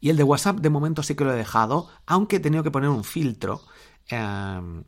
[0.00, 2.70] Y el de WhatsApp de momento sí que lo he dejado, aunque he tenido que
[2.70, 3.62] poner un filtro.
[4.08, 4.84] Em,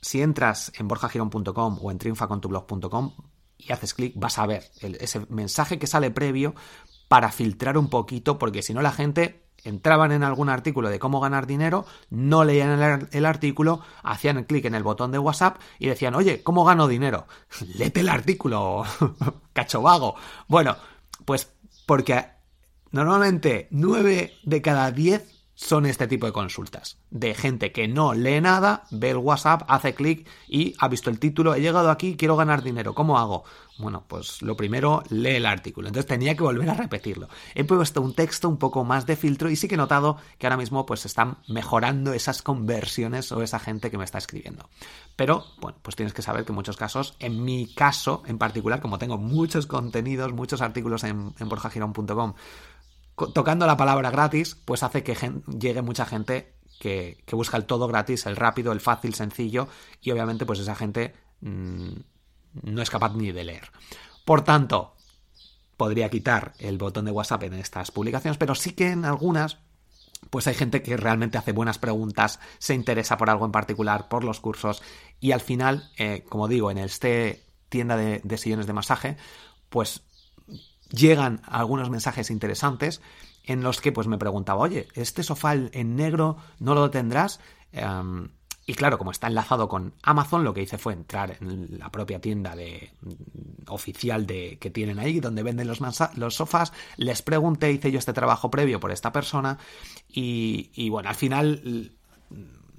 [0.00, 3.12] si entras en borjagirón.com o en triunfacontublog.com
[3.66, 6.54] y haces clic, vas a ver ese mensaje que sale previo
[7.08, 11.20] para filtrar un poquito, porque si no la gente entraban en algún artículo de cómo
[11.20, 16.14] ganar dinero, no leían el, artículo, hacían clic en el botón de WhatsApp y decían,
[16.14, 17.26] oye, ¿cómo gano dinero?
[17.74, 18.84] Léete el artículo,
[19.52, 20.14] cacho vago.
[20.48, 20.76] Bueno,
[21.24, 21.48] pues
[21.86, 22.24] porque
[22.90, 26.98] normalmente 9 de cada 10 son este tipo de consultas.
[27.10, 31.18] De gente que no lee nada, ve el WhatsApp, hace clic y ha visto el
[31.18, 33.44] título, he llegado aquí, quiero ganar dinero, ¿cómo hago?
[33.78, 35.88] Bueno, pues lo primero, lee el artículo.
[35.88, 37.28] Entonces tenía que volver a repetirlo.
[37.54, 40.46] He puesto un texto un poco más de filtro y sí que he notado que
[40.46, 44.68] ahora mismo pues están mejorando esas conversiones o esa gente que me está escribiendo.
[45.16, 48.80] Pero, bueno, pues tienes que saber que en muchos casos, en mi caso en particular,
[48.80, 52.34] como tengo muchos contenidos, muchos artículos en, en borjagirón.com,
[53.34, 55.16] tocando la palabra gratis, pues hace que
[55.58, 59.68] llegue mucha gente que, busca el todo gratis, el rápido, el fácil, sencillo,
[60.00, 61.92] y obviamente pues esa gente mm,
[62.62, 63.70] no es capaz ni de leer.
[64.24, 64.94] Por tanto,
[65.76, 69.58] podría quitar el botón de WhatsApp en estas publicaciones, pero sí que en algunas
[70.30, 74.22] pues hay gente que realmente hace buenas preguntas, se interesa por algo en particular, por
[74.22, 74.82] los cursos,
[75.20, 79.16] y al final, eh, como digo, en este tienda de, de sillones de masaje,
[79.68, 80.02] pues
[80.92, 83.00] llegan algunos mensajes interesantes
[83.44, 87.40] en los que pues me preguntaba, oye, ¿este sofá en negro no lo tendrás?
[87.72, 88.28] Em,
[88.64, 92.20] y claro, como está enlazado con Amazon, lo que hice fue entrar en la propia
[92.20, 92.92] tienda de,
[93.66, 95.80] oficial de, que tienen ahí, donde venden los,
[96.14, 96.72] los sofás.
[96.96, 99.58] Les pregunté, hice yo este trabajo previo por esta persona.
[100.08, 101.92] Y, y bueno, al final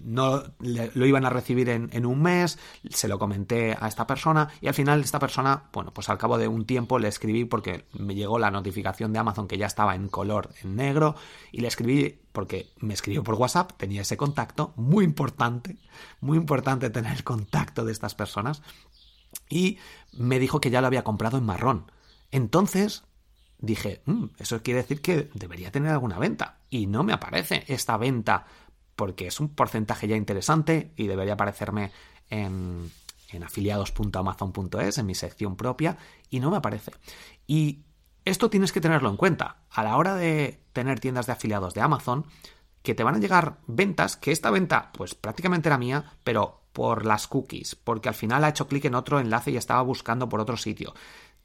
[0.04, 4.68] no lo iban a recibir en, un mes, se lo comenté a esta persona y
[4.68, 8.16] al final esta persona, bueno, pues al cabo de un tiempo le escribí porque me
[8.16, 11.16] llegó la notificación de Amazon que ya estaba en color en negro
[11.52, 15.78] y le escribí porque me escribió por WhatsApp, tenía ese contacto, muy importante,
[16.20, 18.62] muy importante tener el contacto de estas personas
[19.50, 19.78] y
[20.12, 21.92] me dijo que ya lo había comprado en marrón.
[22.32, 23.04] Entonces
[23.60, 27.98] dije, mm, eso quiere decir que debería tener alguna venta y no me aparece esta
[27.98, 28.46] venta
[28.96, 31.92] porque es un porcentaje ya interesante y debería aparecerme
[32.30, 32.92] en,
[33.32, 35.98] en afiliados.amazon.es, en mi sección propia,
[36.30, 36.92] y no me aparece.
[37.48, 37.84] Y
[38.26, 39.58] esto tienes que tenerlo en cuenta.
[39.70, 42.26] A la hora de tener tiendas de afiliados de Amazon,
[42.82, 47.06] que te van a llegar ventas, que esta venta, pues prácticamente era mía, pero por
[47.06, 50.40] las cookies, porque al final ha hecho clic en otro enlace y estaba buscando por
[50.40, 50.94] otro sitio.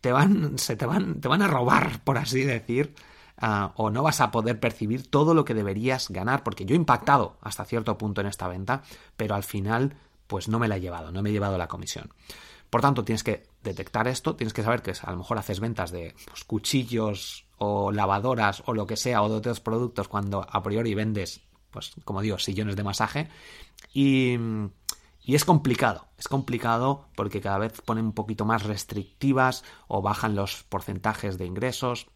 [0.01, 2.95] Te van, se te van, te van a robar, por así decir,
[3.41, 6.77] Ah, o no vas a poder percibir todo lo que deberías ganar, porque yo he
[6.77, 8.83] impactado hasta cierto punto en esta venta,
[9.17, 9.95] pero al final
[10.27, 12.13] pues no me la he llevado, no me he llevado la comisión.
[12.71, 15.91] Por tanto, tienes que detectar esto, tienes que saber que a lo mejor haces ventas
[15.91, 20.63] de pues, cuchillos o lavadoras o lo que sea, o de otros productos cuando a
[20.63, 23.29] priori vendes, pues como digo, sillones de masaje.
[23.95, 24.37] Y,
[25.23, 30.35] y es complicado, es complicado porque cada vez ponen un poquito más restrictivas o bajan
[30.35, 32.09] los porcentajes de ingresos.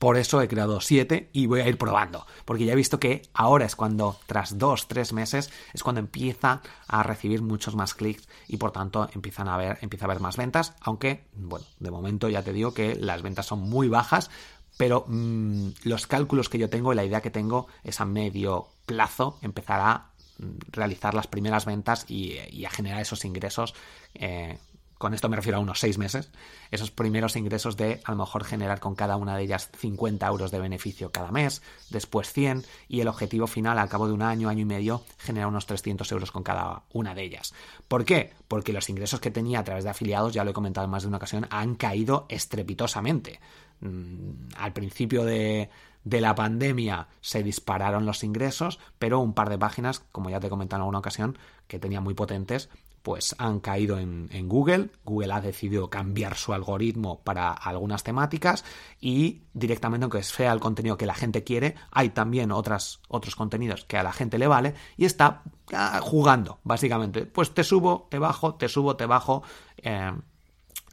[0.00, 3.20] Por eso he creado siete y voy a ir probando, porque ya he visto que
[3.34, 8.26] ahora es cuando, tras dos, tres meses, es cuando empieza a recibir muchos más clics
[8.48, 12.30] y por tanto empiezan a ver, empieza a haber más ventas, aunque, bueno, de momento
[12.30, 14.30] ya te digo que las ventas son muy bajas,
[14.78, 18.68] pero mm, los cálculos que yo tengo y la idea que tengo es a medio
[18.86, 23.74] plazo empezar a mm, realizar las primeras ventas y, a generar esos ingresos
[24.14, 24.58] eh,
[25.00, 26.30] con esto me refiero a unos seis meses,
[26.70, 30.50] esos primeros ingresos de a lo mejor generar con cada una de ellas 50 euros
[30.50, 34.50] de beneficio cada mes, después 100 y el objetivo final al cabo de un año,
[34.50, 37.54] año y medio, generar unos 300 euros con cada una de ellas.
[37.88, 38.34] ¿Por qué?
[38.46, 41.04] Porque los ingresos que tenía a través de afiliados, ya lo he comentado en más
[41.04, 43.40] de una ocasión, han caído estrepitosamente.
[43.80, 45.70] Mm, al principio de,
[46.04, 50.48] de la pandemia se dispararon los ingresos, pero un par de páginas, como ya te
[50.48, 52.68] he comentado en alguna ocasión, que tenía muy potentes,
[53.02, 54.90] pues han caído en, Google.
[55.04, 58.64] Google ha decidido cambiar su algoritmo para algunas temáticas
[59.00, 63.84] y directamente, aunque sea el contenido que la gente quiere, hay también otras, otros contenidos
[63.84, 67.26] que a la gente le vale y está ah, jugando, básicamente.
[67.26, 69.42] Pues te subo, te bajo, te subo, te bajo.
[69.78, 70.12] Eh,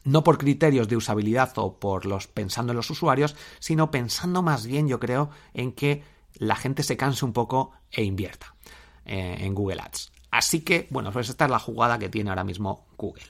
[0.04, 4.66] no por criterios de usabilidad o por los pensando en los usuarios, sino pensando más
[4.66, 6.04] bien, yo creo, en que
[6.36, 8.56] la gente se canse un poco e invierta
[9.06, 10.17] eh, en Google Ads.
[10.38, 13.24] Así que, bueno, pues esta es la jugada que tiene ahora mismo Google.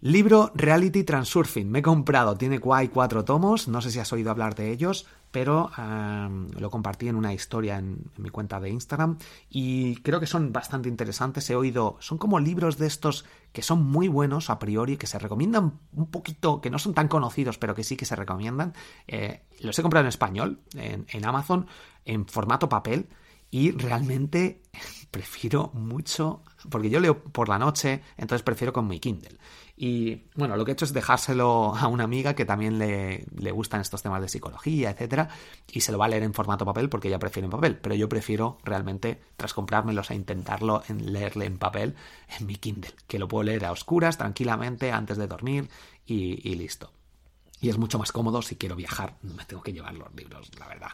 [0.00, 1.70] Libro Reality Transurfing.
[1.70, 5.70] Me he comprado, tiene cuatro tomos, no sé si has oído hablar de ellos, pero
[5.76, 9.18] um, lo compartí en una historia en, mi cuenta de Instagram
[9.50, 11.50] y creo que son bastante interesantes.
[11.50, 15.18] He oído, son como libros de estos que son muy buenos a priori, que se
[15.18, 18.72] recomiendan un poquito, que no son tan conocidos, pero que sí que se recomiendan.
[19.06, 21.66] Eh, los he comprado en español, en Amazon,
[22.06, 23.10] en formato papel
[23.52, 24.62] y realmente
[25.12, 29.36] prefiero mucho, porque yo leo por la noche, entonces prefiero con mi Kindle.
[29.76, 33.52] Y bueno, lo que he hecho es dejárselo a una amiga que también le, le
[33.52, 35.28] gustan estos temas de psicología, etcétera,
[35.70, 37.76] y se lo va a leer en formato papel porque ella prefiere en papel.
[37.76, 41.94] Pero yo prefiero realmente, tras comprármelos, a intentarlo en leerle en papel
[42.38, 45.68] en mi Kindle, que lo puedo leer a oscuras, tranquilamente, antes de dormir
[46.06, 46.90] y, y listo.
[47.60, 50.50] Y es mucho más cómodo si quiero viajar, no me tengo que llevar los libros,
[50.58, 50.90] la verdad.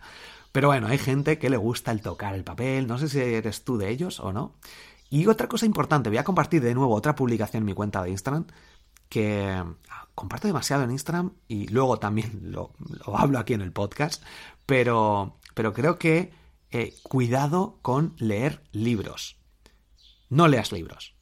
[0.59, 3.63] Pero bueno, hay gente que le gusta el tocar el papel, no sé si eres
[3.63, 4.57] tú de ellos o no.
[5.09, 8.11] Y otra cosa importante, voy a compartir de nuevo otra publicación en mi cuenta de
[8.11, 8.45] Instagram
[9.09, 12.73] que ah, comparto demasiado en Instagram y luego también lo,
[13.07, 14.25] lo hablo aquí en el podcast,
[14.67, 16.33] pero, pero creo que
[16.73, 19.37] eh, cuidado con leer libros.
[20.29, 21.15] No leas libros.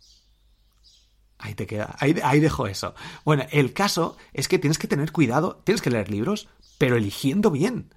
[1.37, 2.95] Ahí te queda, ahí dejo eso.
[3.23, 7.51] Bueno, el caso es que tienes que tener cuidado, tienes que leer libros, pero eligiendo
[7.51, 7.91] bien.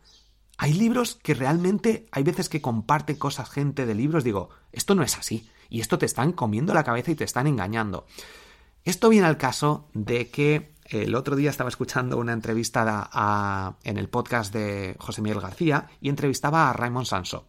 [0.62, 5.04] Hay libros que realmente, hay veces que comparte cosas gente de libros, digo, esto no
[5.04, 8.06] es así, y esto te están comiendo la cabeza y te están engañando.
[8.84, 14.10] Esto viene al caso de que el otro día estaba escuchando una entrevista en el
[14.10, 17.48] podcast de José Miguel García y entrevistaba a Raymond Sanso,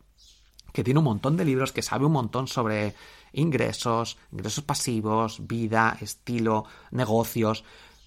[0.72, 2.94] que tiene un montón de libros, que sabe un montón sobre
[3.32, 7.64] ingresos, ingresos pasivos, vida, estilo, negocios.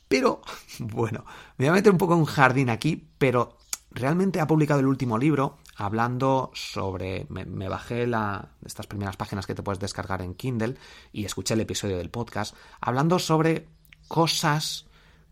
[0.08, 0.44] Pero,
[0.80, 1.26] bueno,
[1.58, 3.58] me voy a meter un poco en un jardín aquí, pero
[3.94, 7.26] realmente ha publicado el último libro hablando sobre.
[7.30, 10.76] Me, bajé la, estas primeras páginas que te puedes descargar en Kindle
[11.12, 13.68] y escuché el episodio del podcast, hablando sobre
[14.08, 14.88] cosas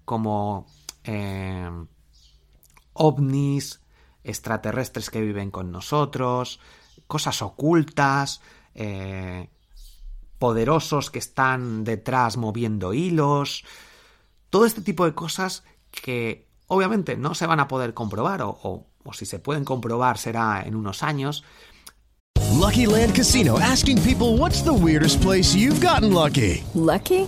[0.06, 0.68] como
[1.04, 1.70] eh,
[2.94, 3.82] ovnis,
[4.24, 6.60] extraterrestres que viven con nosotros,
[7.08, 8.42] cosas ocultas,
[8.76, 9.50] eh,
[10.38, 13.64] poderosos que están detrás moviendo hilos,
[14.50, 18.88] todo este tipo de cosas que obviamente no se van a poder comprobar o, o,
[19.04, 21.44] o si se pueden comprobar será en unos años.
[22.54, 26.64] Lucky Land Casino asking people what's the weirdest place you've gotten lucky.
[26.74, 27.28] Lucky?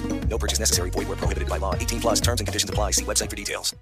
[0.31, 0.89] No purchase necessary.
[0.91, 1.75] Void prohibited by law.
[1.75, 2.93] 18 plus terms and conditions apply.
[2.93, 3.75] See website for details.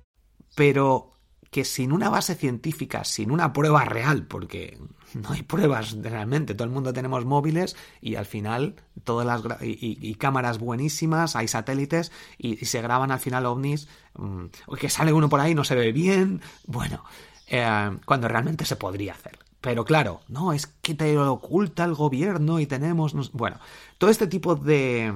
[0.55, 1.13] Pero
[1.51, 4.77] que sin una base científica, sin una prueba real, porque
[5.13, 9.71] no hay pruebas realmente, todo el mundo tenemos móviles y al final todas las y,
[9.71, 14.45] y, y cámaras buenísimas, hay satélites y, y, se graban al final ovnis, mmm,
[14.79, 17.03] que sale uno por ahí no se ve bien, bueno,
[17.47, 19.39] eh, cuando realmente se podría hacer.
[19.61, 23.59] Pero claro, no, es que te lo oculta el gobierno y tenemos, no, bueno,
[23.97, 25.13] todo este tipo de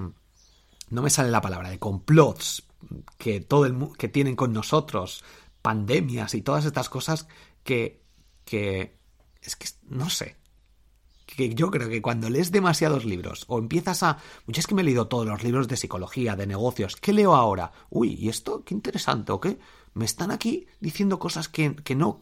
[0.94, 2.64] no me sale la palabra, de complots
[3.18, 5.24] que todo el que tienen con nosotros,
[5.62, 7.28] pandemias y todas estas cosas
[7.64, 8.04] que,
[8.46, 8.98] que
[9.42, 10.36] es que no sé.
[11.26, 14.20] Que yo creo que cuando lees demasiados libros o empiezas a.
[14.46, 16.96] Yo es que me he leído todos los libros de psicología, de negocios.
[16.96, 17.72] ¿Qué leo ahora?
[17.90, 18.64] Uy, ¿y esto?
[18.64, 19.58] Qué interesante, ¿o qué?
[19.96, 22.22] Me están aquí diciendo cosas que, que no.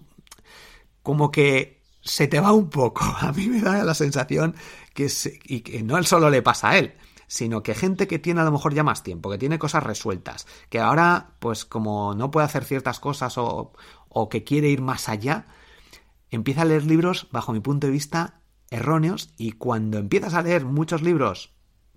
[1.03, 3.03] Como que se te va un poco.
[3.19, 4.55] A mí me da la sensación
[4.93, 5.09] que.
[5.09, 6.95] Se, y que no solo le pasa a él
[7.31, 10.47] sino que gente que tiene a lo mejor ya más tiempo, que tiene cosas resueltas,
[10.67, 13.71] que ahora, pues como no puede hacer ciertas cosas o,
[14.09, 15.47] o que quiere ir más allá,
[16.29, 20.65] empieza a leer libros, bajo mi punto de vista, erróneos, y cuando empiezas a leer
[20.65, 21.53] muchos libros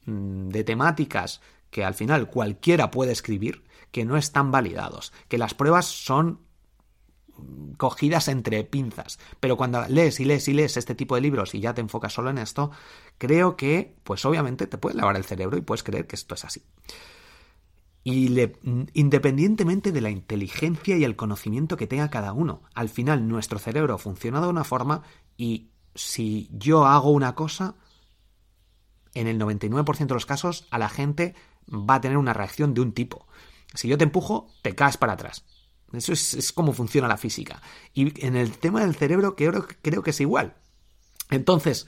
[0.06, 5.52] mmm, de temáticas que al final cualquiera puede escribir, que no están validados, que las
[5.52, 6.44] pruebas son
[7.76, 9.18] cogidas entre pinzas.
[9.40, 12.12] Pero cuando lees y lees y lees este tipo de libros y ya te enfocas
[12.12, 12.70] solo en esto,
[13.18, 16.44] creo que, pues obviamente, te puede lavar el cerebro y puedes creer que esto es
[16.44, 16.62] así.
[18.02, 18.58] Y le,
[18.92, 23.96] independientemente de la inteligencia y el conocimiento que tenga cada uno, al final nuestro cerebro
[23.96, 25.02] funciona de una forma
[25.38, 27.76] y si yo hago una cosa,
[29.14, 31.34] en el 99% de los casos a la gente
[31.68, 33.26] va a tener una reacción de un tipo.
[33.72, 35.44] Si yo te empujo, te caes para atrás.
[35.92, 37.62] Eso es, como funciona la física.
[37.92, 40.56] Y en el tema del cerebro creo, creo que es igual.
[41.30, 41.86] Entonces,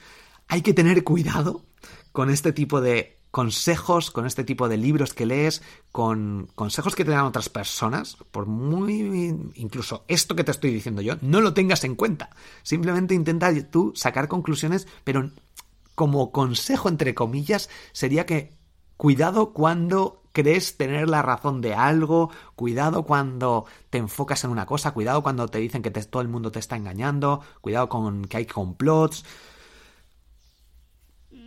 [0.48, 1.64] hay que tener cuidado
[2.12, 5.60] con este tipo de consejos, con este tipo de libros que lees,
[5.92, 11.02] con consejos que te dan otras personas, por muy incluso esto que te estoy diciendo
[11.02, 12.30] yo, no lo tengas en cuenta.
[12.62, 15.30] Simplemente intenta tú sacar conclusiones, pero
[15.94, 18.54] como consejo entre comillas sería que
[18.96, 24.92] cuidado cuando crees tener la razón de algo, cuidado cuando te enfocas en una cosa,
[24.92, 28.46] cuidado cuando te dicen que todo el mundo te está engañando, cuidado con que hay
[28.46, 29.24] complots.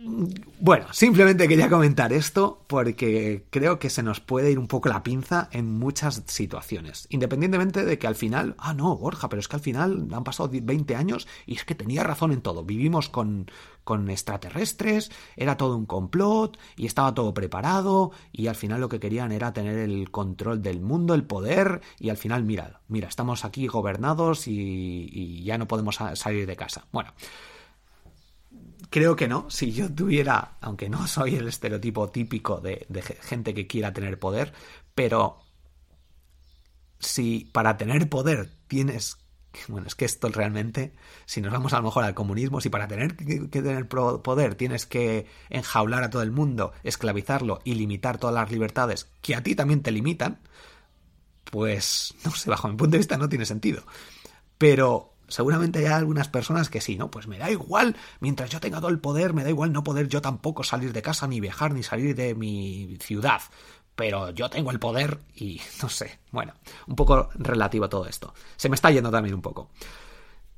[0.02, 5.02] Bueno, simplemente quería comentar esto porque creo que se nos puede ir un poco la
[5.02, 7.06] pinza en muchas situaciones.
[7.10, 10.48] Independientemente de que al final, ah, no, Borja, pero es que al final han pasado
[10.50, 12.64] 20 años y es que tenía razón en todo.
[12.64, 13.50] Vivimos con,
[13.84, 19.00] con extraterrestres, era todo un complot y estaba todo preparado y al final lo que
[19.00, 23.44] querían era tener el control del mundo, el poder y al final, mira, mira, estamos
[23.44, 26.86] aquí gobernados y ya no podemos salir de casa.
[26.90, 27.12] Bueno.
[28.88, 29.50] Creo que no.
[29.50, 32.86] Si yo tuviera, aunque no soy el estereotipo típico de,
[33.22, 34.52] gente que quiera tener poder,
[34.94, 35.40] pero
[36.98, 39.18] si para tener poder tienes
[39.66, 40.92] bueno, es que esto realmente,
[41.26, 44.86] si nos vamos a lo mejor al comunismo, si para tener que, tener poder tienes
[44.86, 49.56] que enjaular a todo el mundo, esclavizarlo y limitar todas las libertades que a ti
[49.56, 50.38] también te limitan,
[51.50, 53.82] pues no sé, bajo mi punto de vista no tiene sentido.
[54.56, 57.10] Pero Seguramente hay algunas personas que sí, ¿no?
[57.10, 60.08] Pues me da igual, mientras yo tenga todo el poder, me da igual no poder
[60.08, 63.40] yo tampoco salir de casa, ni viajar, ni salir de mi ciudad.
[63.94, 66.18] Pero yo tengo el poder y no sé.
[66.32, 66.52] Bueno,
[66.86, 68.34] un poco relativo a todo esto.
[68.56, 69.70] Se me está yendo también un poco.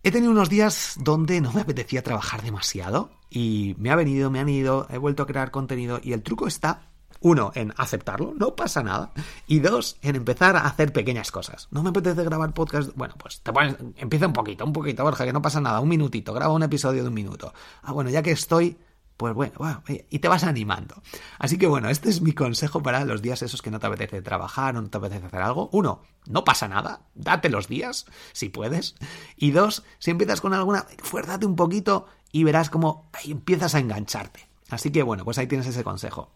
[0.02, 4.40] He tenido unos días donde no me apetecía trabajar demasiado y me ha venido, me
[4.40, 6.91] han ido, he vuelto a crear contenido y el truco está
[7.22, 9.12] uno, en aceptarlo, no pasa nada.
[9.46, 11.68] Y dos, en empezar a hacer pequeñas cosas.
[11.70, 12.90] No me apetece grabar podcast.
[12.94, 15.88] Bueno, pues te pones, empieza un poquito, un poquito, Borja, que no pasa nada, un
[15.88, 17.52] minutito, graba un episodio de un minuto.
[17.82, 18.76] Ah, bueno, ya que estoy,
[19.16, 20.96] pues bueno, bueno, y te vas animando.
[21.38, 24.20] Así que bueno, este es mi consejo para los días esos que no te apetece
[24.22, 25.68] trabajar o no te apetece hacer algo.
[25.72, 28.96] Uno, no pasa nada, date los días, si puedes.
[29.36, 33.78] Y dos, si empiezas con alguna, fuérzate un poquito y verás cómo ahí empiezas a
[33.78, 34.48] engancharte.
[34.70, 36.30] Así que bueno, pues ahí tienes ese consejo.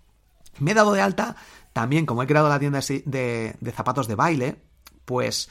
[0.59, 1.37] Me he dado de alta
[1.77, 4.57] también, como he creado la tienda de, zapatos de baile,
[5.05, 5.51] pues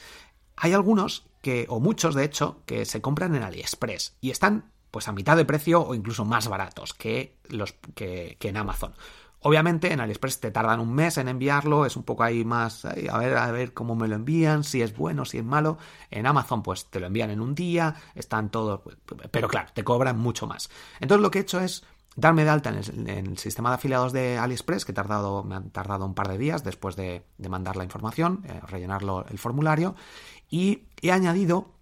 [0.56, 5.06] hay algunos que, o muchos de hecho, que se compran en AliExpress y están pues
[5.06, 8.94] a mitad de precio o incluso más baratos que los que, en Amazon.
[9.40, 13.18] Obviamente en AliExpress te tardan un mes en enviarlo, es un poco ahí más, a
[13.18, 15.78] ver, a ver cómo me lo envían, si es bueno, si es malo.
[16.10, 18.80] En Amazon pues te lo envían en un día, están todos,
[19.30, 20.70] pero claro, te cobran mucho más.
[20.98, 21.84] Entonces lo que he hecho es
[22.16, 26.14] darme de alta en el, sistema de afiliados de AliExpress, que me han tardado un
[26.14, 29.94] par de días después de, mandar la información, eh, rellenarlo el formulario,
[30.48, 31.74] y he añadido,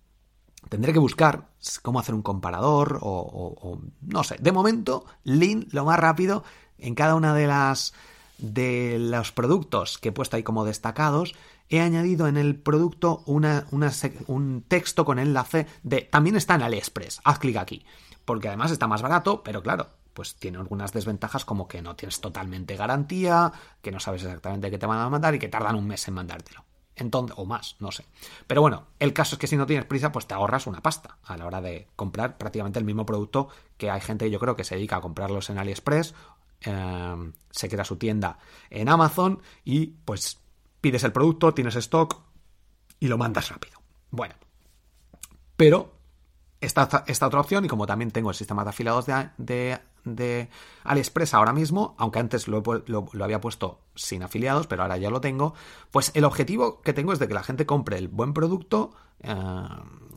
[0.68, 1.48] tendré que buscar
[1.82, 6.42] cómo hacer un comparador o, no sé, de momento, Lean lo más rápido
[6.78, 7.94] en cada una de las
[8.38, 11.34] de los productos que he puesto ahí como destacados,
[11.68, 17.38] he añadido en el producto un texto con enlace de también está en AliExpress, haz
[17.38, 17.86] clic aquí,
[18.24, 22.20] porque además está más barato, pero claro, pues tiene algunas desventajas como que no tienes
[22.20, 23.52] totalmente garantía,
[23.82, 26.14] que no sabes exactamente qué te van a mandar y que tardan un mes en
[26.14, 26.64] mandártelo.
[26.96, 28.06] Entonces, o más, no sé.
[28.46, 31.18] Pero bueno, el caso es que si no tienes prisa, pues te ahorras una pasta
[31.24, 34.64] a la hora de comprar prácticamente el mismo producto que hay gente, yo creo, que
[34.64, 36.14] se dedica a comprarlos en AliExpress,
[36.60, 38.38] em, se queda su tienda
[38.70, 40.38] en Amazon y pues
[40.80, 42.20] pides el producto, tienes stock
[43.00, 43.80] y lo mandas rápido.
[44.10, 44.36] Bueno,
[45.56, 45.93] pero
[46.64, 49.06] esta, esta otra opción, y como también tengo el sistema de afiliados
[49.38, 50.48] de de
[50.84, 52.62] AliExpress ahora mismo, aunque antes lo,
[53.20, 55.54] había puesto sin afiliados, pero ahora ya lo tengo,
[55.90, 59.34] pues el objetivo que tengo es de que la gente compre el buen producto, eh,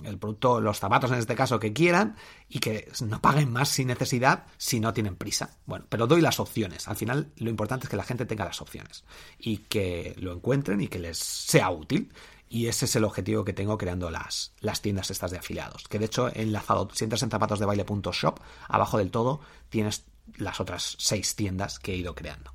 [0.04, 2.16] el producto, los zapatos en este caso que quieran,
[2.50, 5.58] y que no paguen más sin necesidad si no tienen prisa.
[5.66, 6.88] Bueno, pero doy las opciones.
[6.88, 9.06] Al final lo importante es que la gente tenga las opciones
[9.40, 12.12] y que lo encuentren y que les sea útil.
[12.50, 15.88] Y ese es el objetivo que tengo creando las, las tiendas estas de afiliados.
[15.88, 20.06] Que de hecho he enlazado, si entras en zapatosdebaile.shop, abajo del todo tienes
[20.38, 22.54] las otras seis tiendas que he ido creando.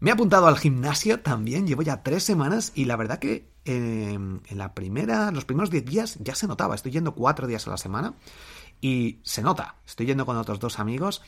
[0.00, 4.40] Me he apuntado al gimnasio también, llevo ya tres semanas y la verdad que em,
[4.46, 7.70] en la primera, los primeros diez días ya se notaba, estoy yendo cuatro días a
[7.70, 8.14] la semana
[8.80, 11.22] y se nota, estoy yendo con otros dos amigos,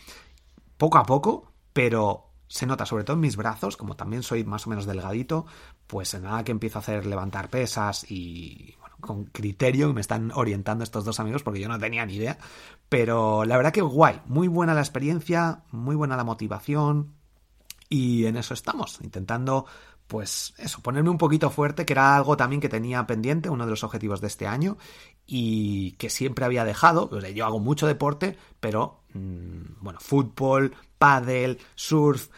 [0.77, 4.67] poco a poco, pero se nota sobre todo en mis brazos, como también soy más
[4.67, 5.47] o menos delgadito,
[5.91, 10.85] pues nada que empiezo a hacer levantar pesas y bueno, con criterio me están orientando
[10.85, 12.39] estos dos amigos porque yo no tenía ni idea.
[12.89, 17.15] Pero la verdad que guay, muy buena la experiencia, muy buena la motivación
[17.89, 19.67] y en eso estamos, intentando
[20.07, 23.71] pues eso, ponerme un poquito fuerte, que era algo también que tenía pendiente, uno de
[23.71, 24.77] los objetivos de este año,
[25.27, 27.17] y que siempre había dejado.
[27.31, 32.29] yo hago mucho deporte, pero bueno, fútbol, pádel, surf,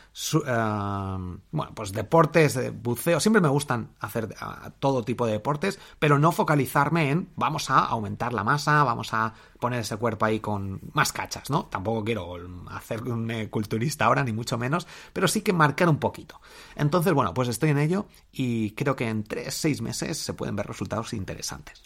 [0.46, 4.34] eh, bueno, pues deportes, de buceo, siempre me gustan hacer
[4.78, 9.34] todo tipo de deportes, pero no focalizarme en vamos a aumentar la masa, vamos a
[9.58, 11.66] poner ese cuerpo ahí con más cachas, ¿no?
[11.66, 12.36] Tampoco quiero
[12.70, 16.40] hacer un eh, culturista ahora, ni mucho menos, pero sí que marcar un poquito.
[16.76, 20.68] Entonces, bueno, pues estoy en ello y creo que en 3-6 meses se pueden ver
[20.68, 21.82] resultados interesantes.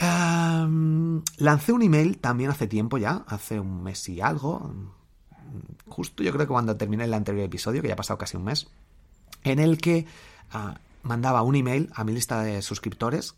[0.00, 4.74] Lancé un email también hace tiempo ya, hace un mes y algo,
[5.88, 8.44] justo yo creo que cuando terminé el anterior episodio, que ya ha pasado casi un
[8.44, 8.68] mes,
[9.44, 10.06] en el que
[10.52, 13.34] ah, mandaba un email a mi lista de suscriptores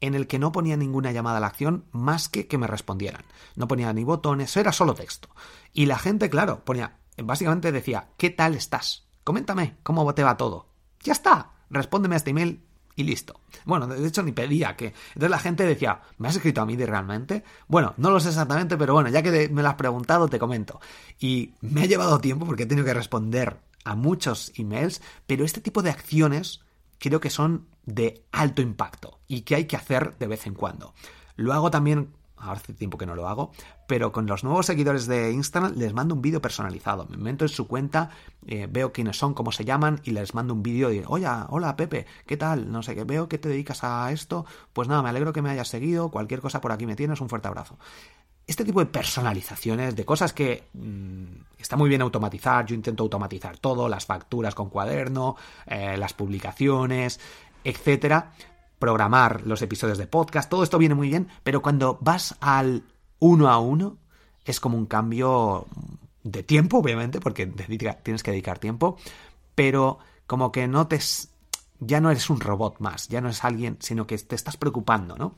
[0.00, 3.22] en el que no ponía ninguna llamada a la acción más que que me respondieran.
[3.54, 5.28] No ponía ni botones, era solo texto.
[5.72, 9.06] Y la gente, claro, ponía, básicamente decía, ¿qué tal estás?
[9.24, 10.68] Coméntame, ¿cómo te va todo?
[11.02, 12.64] Ya está, respóndeme a este email
[13.00, 13.40] y listo.
[13.64, 14.94] Bueno, de hecho ni pedía que...
[15.08, 17.42] Entonces la gente decía, ¿me has escrito a mí de realmente?
[17.66, 20.80] Bueno, no lo sé exactamente, pero bueno, ya que me lo has preguntado, te comento.
[21.18, 25.60] Y me ha llevado tiempo porque he tenido que responder a muchos emails, pero este
[25.60, 26.60] tipo de acciones
[26.98, 30.94] creo que son de alto impacto y que hay que hacer de vez en cuando.
[31.36, 33.52] Lo hago también hace tiempo que no lo hago,
[33.86, 37.06] pero con los nuevos seguidores de Instagram les mando un vídeo personalizado.
[37.08, 38.10] Me meto en su cuenta,
[38.46, 41.76] eh, veo quiénes son, cómo se llaman y les mando un vídeo de, oye, hola
[41.76, 42.70] Pepe, ¿qué tal?
[42.70, 44.46] No sé, qué veo que te dedicas a esto.
[44.72, 47.28] Pues nada, me alegro que me hayas seguido, cualquier cosa por aquí me tienes, un
[47.28, 47.78] fuerte abrazo.
[48.46, 51.24] Este tipo de personalizaciones, de cosas que mm,
[51.58, 55.36] está muy bien automatizar, yo intento automatizar todo, las facturas con cuaderno,
[55.66, 57.20] eh, las publicaciones,
[57.62, 58.32] etcétera,
[58.80, 62.82] programar los episodios de podcast, todo esto viene muy bien, pero cuando vas al
[63.20, 63.98] uno a uno,
[64.44, 65.66] es como un cambio
[66.24, 68.96] de tiempo, obviamente, porque tienes que dedicar tiempo,
[69.54, 70.98] pero como que no te...
[71.78, 75.16] ya no eres un robot más, ya no es alguien, sino que te estás preocupando,
[75.16, 75.36] ¿no?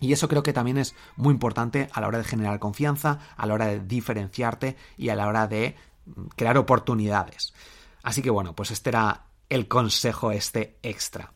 [0.00, 3.46] Y eso creo que también es muy importante a la hora de generar confianza, a
[3.46, 5.76] la hora de diferenciarte y a la hora de
[6.06, 7.54] mm, crear oportunidades.
[8.02, 11.32] Así que bueno, pues este era el consejo este extra.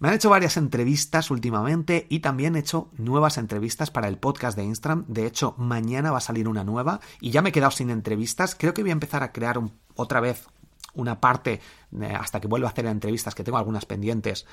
[0.00, 4.56] Me han hecho varias entrevistas últimamente y también he hecho nuevas entrevistas para el podcast
[4.56, 5.04] de Instagram.
[5.08, 8.56] De hecho, mañana va a salir una nueva y ya me he quedado sin entrevistas.
[8.58, 9.60] Creo que voy a empezar a crear
[9.96, 10.46] otra vez
[10.94, 11.60] una parte
[12.00, 14.46] eh, hasta que vuelva a hacer entrevistas, que tengo algunas pendientes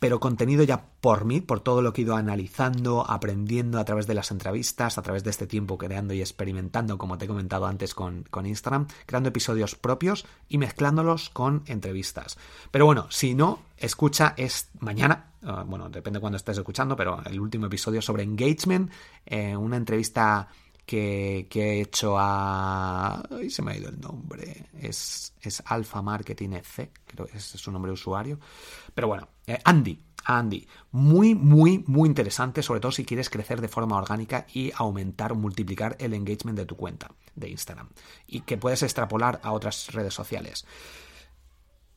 [0.00, 4.06] pero contenido ya por mí, por todo lo que he ido analizando, aprendiendo a través
[4.06, 7.66] de las entrevistas, a través de este tiempo creando y experimentando, como te he comentado
[7.66, 12.38] antes con, Instagram, creando episodios propios y mezclándolos con entrevistas.
[12.70, 17.38] Pero bueno, si no, escucha es mañana, uh, bueno, depende cuando estés escuchando, pero el
[17.38, 18.90] último episodio sobre engagement,
[19.26, 20.48] eh, una entrevista
[20.90, 23.22] que, he hecho a...
[23.30, 24.66] Ay, se me ha ido el nombre.
[24.76, 28.40] Es, es Alpha Marketing C, creo que es su nombre de usuario.
[28.92, 30.06] Pero bueno, eh, Andy.
[30.22, 35.32] Andy, muy, muy, muy interesante, sobre todo si quieres crecer de forma orgánica y aumentar
[35.32, 37.88] o multiplicar el engagement de tu cuenta de Instagram
[38.26, 40.66] y que puedes extrapolar a otras redes sociales.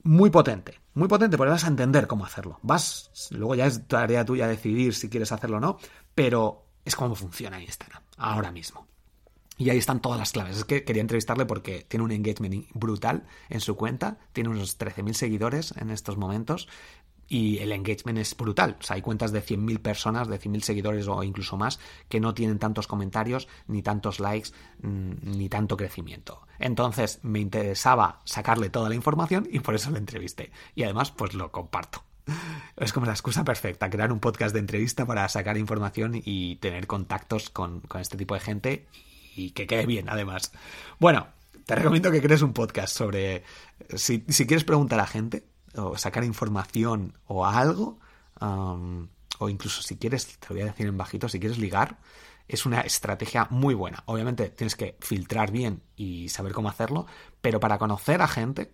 [0.03, 2.59] Muy potente, muy potente, porque vas a entender cómo hacerlo.
[2.61, 5.77] Vas, luego ya es tarea tuya decidir si quieres hacerlo o no,
[6.15, 8.87] pero es como funciona Instagram ahora mismo.
[9.57, 10.57] Y ahí están todas las claves.
[10.57, 15.13] Es que quería entrevistarle porque tiene un engagement brutal en su cuenta, tiene unos 13.000
[15.13, 16.67] seguidores en estos momentos
[17.27, 18.77] y el engagement es brutal.
[18.79, 22.33] O sea, hay cuentas de 100.000 personas, de 100.000 seguidores o incluso más, que no
[22.33, 24.49] tienen tantos comentarios, ni tantos likes,
[24.81, 26.47] mm, ni tanto crecimiento.
[26.59, 30.51] Entonces me interesaba sacarle toda la información y por eso lo entrevisté.
[30.73, 32.03] Y además, pues lo comparto.
[32.77, 36.87] Es como la excusa perfecta, crear un podcast de entrevista para sacar información y tener
[36.87, 38.87] contactos con, este tipo de gente
[39.35, 40.51] y que quede bien, además.
[40.99, 41.27] Bueno,
[41.65, 43.43] te recomiendo que crees un podcast sobre...
[43.95, 45.43] Si, si quieres preguntar a gente
[45.75, 47.99] o sacar información o algo,
[48.39, 51.99] o incluso si quieres, te voy a decir en bajito, si quieres ligar,
[52.47, 54.03] es una estrategia muy buena.
[54.05, 57.05] Obviamente tienes que filtrar bien y saber cómo hacerlo,
[57.41, 58.71] pero para conocer a gente,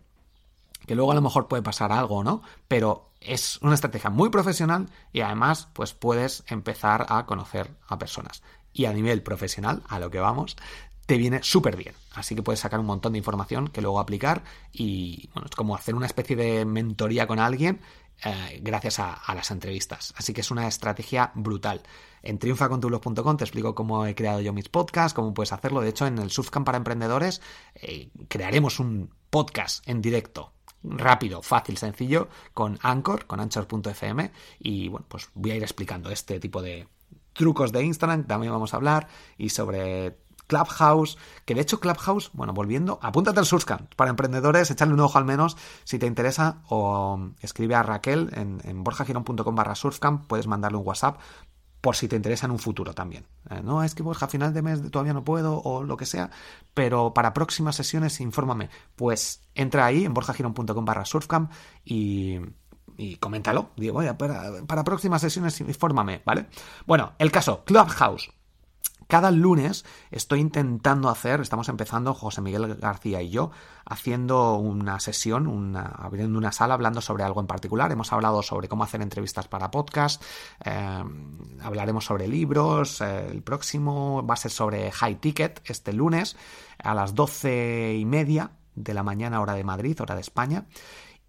[0.86, 2.42] que luego a lo mejor puede pasar algo, ¿no?
[2.68, 8.42] Pero es una estrategia muy profesional y además pues puedes empezar a conocer a personas.
[8.72, 10.56] Y a nivel profesional, a lo que vamos,
[11.06, 11.96] te viene súper bien.
[12.14, 15.76] Así que puedes sacar un montón de información que luego aplicar y bueno, es como
[15.76, 17.82] hacer una especie de mentoría con alguien
[18.24, 20.14] eh, gracias a, las entrevistas.
[20.18, 21.82] Así que es una estrategia brutal.
[22.22, 25.82] En triunfacontublog.com te explico cómo he creado yo mis podcasts, cómo puedes hacerlo.
[25.82, 27.42] De hecho, en el Surfcamp para emprendedores
[27.76, 30.54] eh, crearemos un podcast en directo
[30.84, 36.40] rápido, fácil, sencillo con Anchor, con Anchor.fm y bueno, pues voy a ir explicando este
[36.40, 36.88] tipo de
[37.34, 39.08] trucos de Instagram, también vamos a hablar
[39.38, 40.18] y sobre
[40.48, 45.18] Clubhouse, que de hecho Clubhouse, bueno, volviendo, apúntate al Surfcamp para emprendedores, echarle un ojo
[45.18, 50.48] al menos si te interesa o escribe a Raquel en, en borjagirón.com barra Surfcamp, puedes
[50.48, 51.20] mandarle un WhatsApp
[51.82, 53.26] por si te interesa en un futuro también.
[53.50, 56.06] Eh, no, es que Borja, a final de mes todavía no puedo o lo que
[56.06, 56.30] sea,
[56.74, 58.70] pero para próximas sesiones infórmame.
[58.96, 61.52] Pues entra ahí en borjagirón.com barra Surfcamp
[61.86, 62.40] y,
[62.98, 63.72] y coméntalo.
[63.76, 66.48] Digo, oye, para, para próximas sesiones infórmame, ¿vale?
[66.86, 68.32] Bueno, el caso, Clubhouse.
[69.10, 73.49] Cada lunes estoy intentando hacer, estamos empezando José Miguel García y yo,
[73.84, 77.91] haciendo una sesión, una, abriendo una sala hablando sobre algo en particular.
[77.91, 80.22] Hemos hablado sobre cómo hacer entrevistas para podcast,
[80.64, 81.03] eh,
[81.60, 86.38] hablaremos sobre libros, eh, el próximo va a ser sobre High Ticket este lunes
[86.78, 90.68] a las doce y media de la mañana hora de Madrid, hora de España.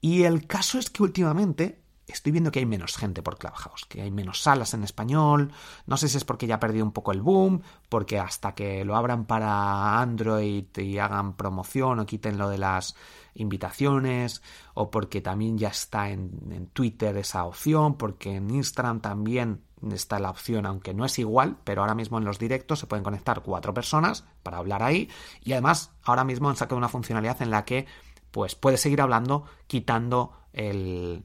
[0.02, 1.80] Y el caso es que últimamente
[2.12, 5.52] estoy viendo que hay menos gente por Clubhouse, que hay menos salas en español.
[5.86, 8.84] No sé si es porque ya ha perdido un poco el boom, porque hasta que
[8.84, 12.94] lo abran para Android y hagan promoción o quiten lo de las
[13.34, 14.42] invitaciones,
[14.74, 20.18] o porque también ya está en, en Twitter esa opción, porque en Instagram también está
[20.18, 23.42] la opción, aunque no es igual, pero ahora mismo en los directos se pueden conectar
[23.42, 25.08] cuatro personas para hablar ahí.
[25.42, 27.86] Y además, ahora mismo han sacado una funcionalidad en la que
[28.30, 31.24] pues puedes seguir hablando quitando el,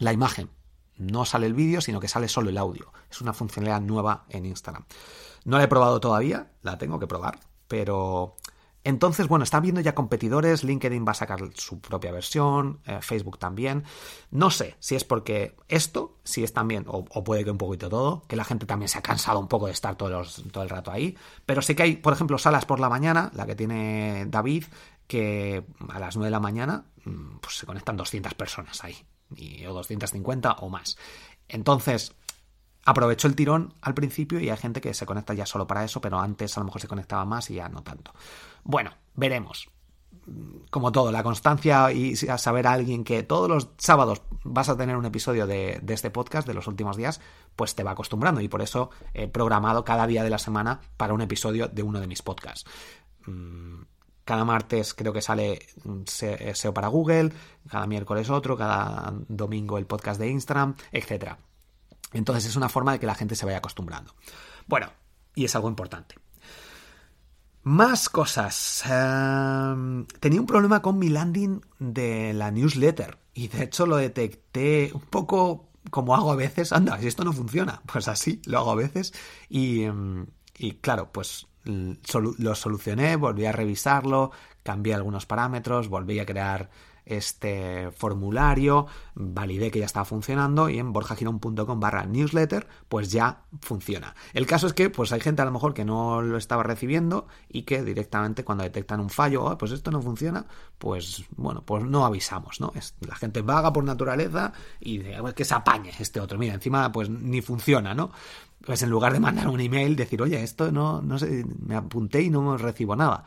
[0.00, 0.50] la imagen.
[0.96, 2.92] No sale el vídeo, sino que sale solo el audio.
[3.08, 4.84] Es una funcionalidad nueva en Instagram.
[5.44, 7.38] No la he probado todavía, la tengo que probar,
[7.68, 8.36] pero
[8.82, 13.38] entonces, bueno, están viendo ya competidores, LinkedIn va a sacar su propia versión, eh, Facebook
[13.38, 13.84] también.
[14.30, 18.22] No sé si es porque esto, si es también, o, puede que un poquito todo,
[18.26, 21.16] que la gente también se ha cansado un poco de estar todo el rato ahí.
[21.46, 24.64] Pero sí que hay, por ejemplo, salas por la mañana, la que tiene David,
[25.06, 26.84] que a las 9 de la mañana
[27.40, 28.96] pues se conectan 200 personas ahí,
[29.36, 30.96] y, o 250 o más.
[31.48, 32.14] Entonces,
[32.84, 36.00] aprovecho el tirón al principio y hay gente que se conecta ya solo para eso,
[36.00, 38.12] pero antes a lo mejor se conectaba más y ya no tanto.
[38.64, 39.68] Bueno, veremos.
[40.70, 44.96] Como todo, la constancia y saber a alguien que todos los sábados vas a tener
[44.96, 47.20] un episodio de, de, este podcast de los últimos días,
[47.56, 51.14] pues te va acostumbrando y por eso he programado cada día de la semana para
[51.14, 52.64] un episodio de uno de mis podcasts.
[54.30, 55.58] Cada martes creo que sale
[56.06, 57.32] SEO para Google,
[57.68, 61.32] cada miércoles otro, cada domingo el podcast de Instagram, etc.
[62.12, 64.14] Entonces es una forma de que la gente se vaya acostumbrando.
[64.68, 64.86] Bueno,
[65.34, 66.14] y es algo importante.
[67.64, 68.84] Más cosas.
[68.86, 74.92] Uh, tenía un problema con mi landing de la newsletter y de hecho lo detecté
[74.94, 76.72] un poco como hago a veces.
[76.72, 79.12] Anda, si esto no funciona, pues así lo hago a veces.
[79.48, 80.26] Y, um,
[80.56, 84.30] y claro, pues lo solucioné, volví a revisarlo,
[84.62, 86.70] cambié algunos parámetros, volví a crear
[87.10, 94.14] este formulario, validé que ya estaba funcionando y en borjagirón.com barra newsletter pues ya funciona.
[94.32, 97.26] El caso es que pues hay gente a lo mejor que no lo estaba recibiendo
[97.48, 100.46] y que directamente cuando detectan un fallo, oh, pues esto no funciona,
[100.78, 102.72] pues bueno, pues no avisamos, ¿no?
[102.74, 106.38] Es, la gente vaga por naturaleza y de, que se apañe este otro.
[106.38, 108.12] Mira, encima pues ni funciona, ¿no?
[108.64, 112.22] Pues en lugar de mandar un email, decir, oye, esto no, no sé, me apunté
[112.22, 113.24] y no recibo nada.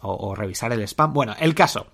[0.00, 1.12] O, o revisar el spam.
[1.12, 1.86] Bueno, el caso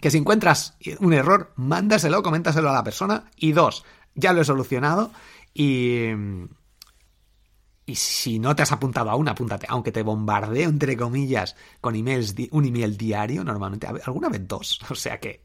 [0.00, 3.30] que si encuentras un error, mándaselo, coméntaselo a la persona.
[3.36, 5.12] Y dos, ya lo he solucionado
[5.54, 6.08] y...
[7.84, 9.66] Y si no te has apuntado aún, apúntate.
[9.68, 14.80] Aunque te bombardeo, entre comillas, con emails, un email diario, normalmente, alguna vez dos.
[14.90, 15.44] O sea que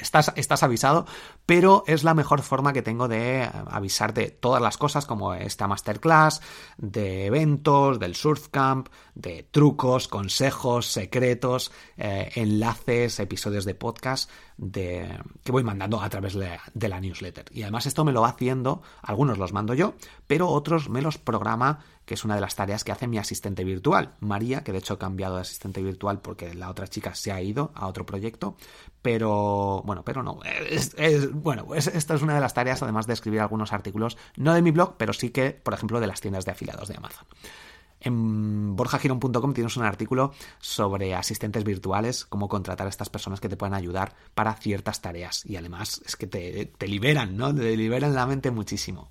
[0.00, 1.06] estás, estás avisado,
[1.46, 5.68] pero es la mejor forma que tengo de avisar de todas las cosas como esta
[5.68, 6.40] masterclass,
[6.76, 15.52] de eventos, del surfcamp, de trucos, consejos, secretos, eh, enlaces, episodios de podcast de, que
[15.52, 17.46] voy mandando a través de, de la newsletter.
[17.50, 19.94] Y además esto me lo va haciendo, algunos los mando yo,
[20.26, 23.64] pero otros me los programa que es una de las tareas que hace mi asistente
[23.64, 27.32] virtual, María, que de hecho he cambiado de asistente virtual porque la otra chica se
[27.32, 28.56] ha ido a otro proyecto,
[29.02, 30.94] pero bueno, pero no, es,
[31.32, 34.62] bueno, es, esta es una de las tareas además de escribir algunos artículos, no de
[34.62, 37.26] mi blog, pero sí que, por ejemplo, de las tiendas de afiliados de Amazon.
[37.98, 43.56] En borjagirón.com tienes un artículo sobre asistentes virtuales, cómo contratar a estas personas que te
[43.56, 45.44] pueden ayudar para ciertas tareas.
[45.44, 47.52] Y además es que te liberan, ¿no?
[47.52, 49.08] Te liberan la mente muchísimo.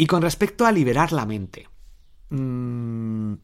[0.00, 1.68] Y con respecto a liberar la mente,
[2.30, 3.34] mmm,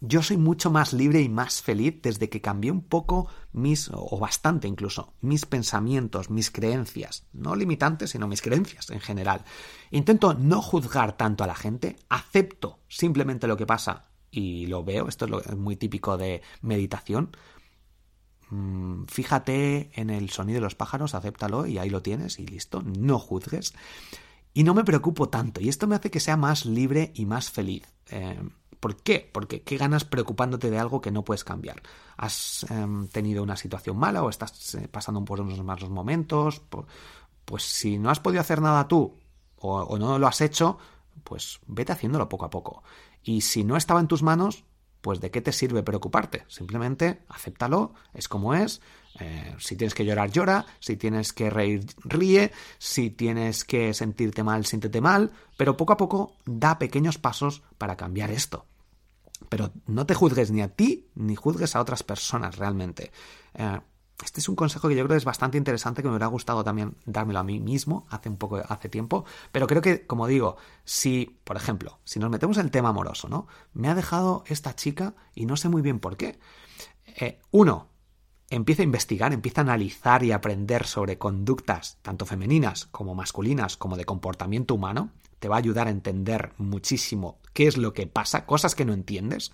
[0.00, 4.18] yo soy mucho más libre y más feliz desde que cambié un poco mis, o
[4.18, 9.44] bastante incluso, mis pensamientos, mis creencias, no limitantes, sino mis creencias en general.
[9.92, 15.06] Intento no juzgar tanto a la gente, acepto simplemente lo que pasa y lo veo,
[15.06, 17.30] esto es muy típico de meditación.
[18.50, 22.82] mm, fíjate en el sonido de los pájaros, acéptalo y ahí lo tienes y listo,
[22.82, 23.72] no juzgues.
[24.54, 27.50] Y no me preocupo tanto y esto me hace que sea más libre y más
[27.50, 27.92] feliz.
[28.10, 28.40] Eh,
[28.78, 29.28] ¿Por qué?
[29.32, 31.82] Porque qué ganas preocupándote de algo que no puedes cambiar.
[32.16, 36.62] Has em, tenido una situación mala o estás eh, pasando por unos malos momentos.
[37.44, 39.16] pues si no has podido hacer nada tú
[39.58, 40.78] o, o no lo has hecho,
[41.24, 42.82] pues vete haciéndolo poco a poco.
[43.22, 44.64] Y si no estaba en tus manos,
[45.04, 46.44] pues de qué te sirve preocuparte.
[46.48, 48.80] Simplemente acéptalo, es como es.
[49.20, 50.64] Eh, si tienes que llorar, llora.
[50.80, 52.52] Si tienes que reír, ríe.
[52.78, 55.30] Si tienes que sentirte mal, siéntete mal.
[55.58, 58.64] Pero poco a poco da pequeños pasos para cambiar esto.
[59.50, 63.12] Pero no te juzgues ni a ti ni juzgues a otras personas realmente.
[63.52, 63.80] Eh,
[64.22, 66.62] este es un consejo que yo creo que es bastante interesante, que me hubiera gustado
[66.62, 69.24] también dármelo a mí mismo hace un poco, hace tiempo.
[69.50, 73.28] Pero creo que, como digo, si, por ejemplo, si nos metemos en el tema amoroso,
[73.28, 73.48] ¿no?
[73.72, 76.38] Me ha dejado esta chica y no sé muy bien por qué.
[77.16, 77.88] Eh, uno,
[78.50, 83.96] empieza a investigar, empieza a analizar y aprender sobre conductas, tanto femeninas como masculinas, como
[83.96, 85.10] de comportamiento humano.
[85.40, 88.92] Te va a ayudar a entender muchísimo qué es lo que pasa, cosas que no
[88.92, 89.52] entiendes.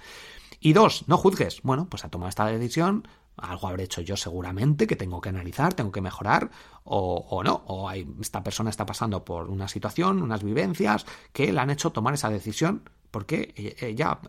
[0.60, 1.62] Y dos, no juzgues.
[1.62, 5.74] Bueno, pues ha tomado esta decisión, algo habré hecho yo seguramente que tengo que analizar,
[5.74, 6.50] tengo que mejorar,
[6.84, 11.70] o, no, o esta persona está pasando por una situación, unas vivencias que le han
[11.70, 14.20] hecho tomar esa decisión porque ella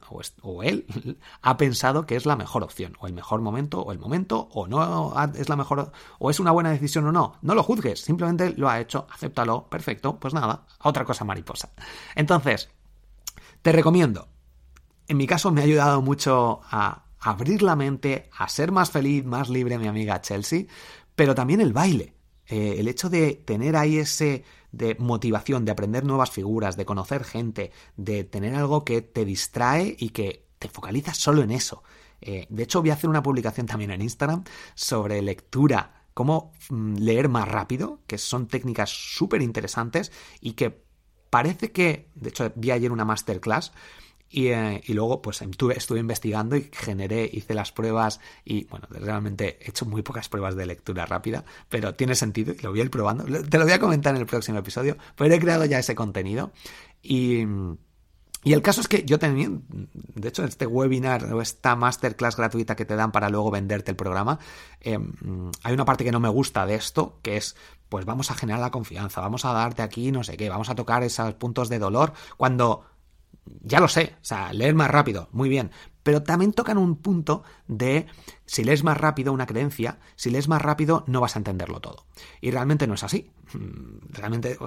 [0.41, 0.85] o, él
[1.41, 4.67] ha pensado que es la mejor opción, o el mejor momento, o el momento, o
[4.67, 7.37] no es la mejor, o es una buena decisión o no.
[7.41, 11.69] No lo juzgues, simplemente lo ha hecho, acéptalo, perfecto, pues nada, otra cosa mariposa.
[12.15, 12.69] Entonces,
[13.61, 14.27] te recomiendo.
[15.07, 19.23] En mi caso me ha ayudado mucho a abrir la mente, a ser más feliz,
[19.23, 20.65] más libre, mi amiga Chelsea,
[21.15, 22.15] pero también el baile.
[22.47, 27.23] Eh, el hecho de tener ahí ese de motivación, de aprender nuevas figuras, de conocer
[27.23, 31.83] gente, de tener algo que te distrae y que te focalizas solo en eso.
[32.21, 34.43] Eh, de hecho, voy a hacer una publicación también en Instagram
[34.75, 40.83] sobre lectura, cómo mm, leer más rápido, que son técnicas súper interesantes y que
[41.29, 43.71] parece que, de hecho, vi ayer una masterclass
[44.33, 49.59] eh, y, luego, pues estuve, estuve, investigando y generé, hice las pruebas y, bueno, realmente
[49.61, 52.83] he hecho muy pocas pruebas de lectura rápida, pero tiene sentido y lo voy a
[52.83, 53.25] ir probando.
[53.25, 56.51] Te lo voy a comentar en el próximo episodio, pero he creado ya ese contenido
[57.01, 57.45] y...
[58.43, 62.75] Y el caso es que yo también, de hecho, este webinar o esta masterclass gratuita
[62.75, 64.39] que te dan para luego venderte el programa,
[64.79, 64.97] eh,
[65.61, 67.55] hay una parte que no me gusta de esto, que es,
[67.87, 70.75] pues vamos a generar la confianza, vamos a darte aquí no sé qué, vamos a
[70.75, 72.83] tocar esos puntos de dolor, cuando
[73.45, 75.71] ya lo sé, o sea, leer más rápido, muy bien,
[76.03, 78.07] pero también tocan un punto de
[78.45, 82.05] si lees más rápido una creencia, si lees más rápido no vas a entenderlo todo.
[82.39, 83.31] Y realmente no es así.
[83.53, 84.57] Mm, realmente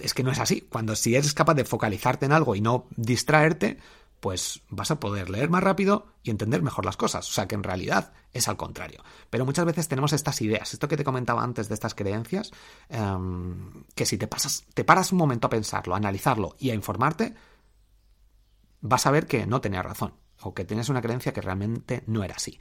[0.00, 0.62] es que no es así.
[0.62, 3.78] Cuando si eres capaz de focalizarte en algo y no distraerte,
[4.24, 7.28] pues vas a poder leer más rápido y entender mejor las cosas.
[7.28, 9.04] O sea que en realidad es al contrario.
[9.30, 12.50] Pero muchas veces tenemos estas ideas, esto que te comentaba antes de estas creencias,
[12.88, 16.74] em, que si te pasas, te paras un momento a pensarlo, a analizarlo y a
[16.74, 17.34] informarte,
[18.84, 22.22] vas a ver que no tenía razón o que tienes una creencia que realmente no
[22.22, 22.58] era así.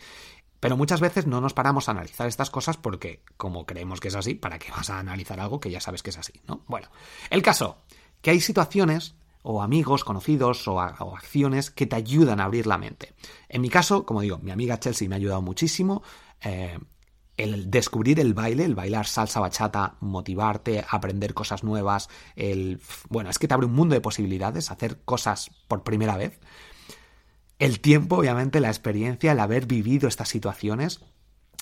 [0.61, 4.15] Pero muchas veces no nos paramos a analizar estas cosas porque, como creemos que es
[4.15, 6.33] así, ¿para qué vas a analizar algo que ya sabes que es así?
[6.47, 6.63] ¿no?
[6.67, 6.87] Bueno,
[7.29, 7.79] el caso,
[8.21, 13.13] que hay situaciones o amigos, conocidos o, acciones que te ayudan a abrir la mente.
[13.49, 16.03] En mi caso, como digo, mi amiga Chelsea me ha ayudado muchísimo.
[16.39, 16.79] Eh,
[17.37, 22.79] el descubrir el baile, el bailar salsa bachata, motivarte, aprender cosas nuevas, el
[23.09, 26.39] bueno, es que te abre un mundo de posibilidades, hacer cosas por primera vez.
[27.59, 31.01] El tiempo, obviamente, la experiencia, el haber vivido estas situaciones.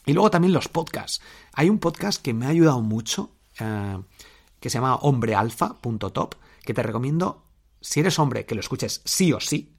[0.05, 1.21] Y luego también los podcasts.
[1.53, 4.01] Hay un podcast que me ha ayudado mucho, eh,
[4.59, 7.45] que se llama hombrealfa.top, que te recomiendo,
[7.81, 9.75] si eres hombre, que lo escuches sí o sí.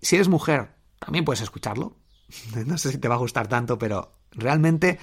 [0.00, 1.96] Si eres mujer, también puedes escucharlo.
[2.66, 4.98] No sé si te va a gustar tanto, pero realmente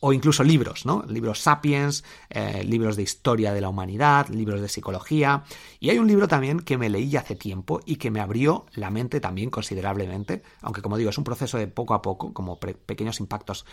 [0.00, 1.04] o incluso libros, ¿no?
[1.06, 5.44] Libros sapiens, eh, libros de historia de la humanidad, libros de psicología.
[5.78, 8.90] Y hay un libro también que me leí hace tiempo y que me abrió la
[8.90, 13.20] mente también considerablemente, aunque como digo, es un proceso de poco a poco, como pequeños
[13.20, 13.66] impactos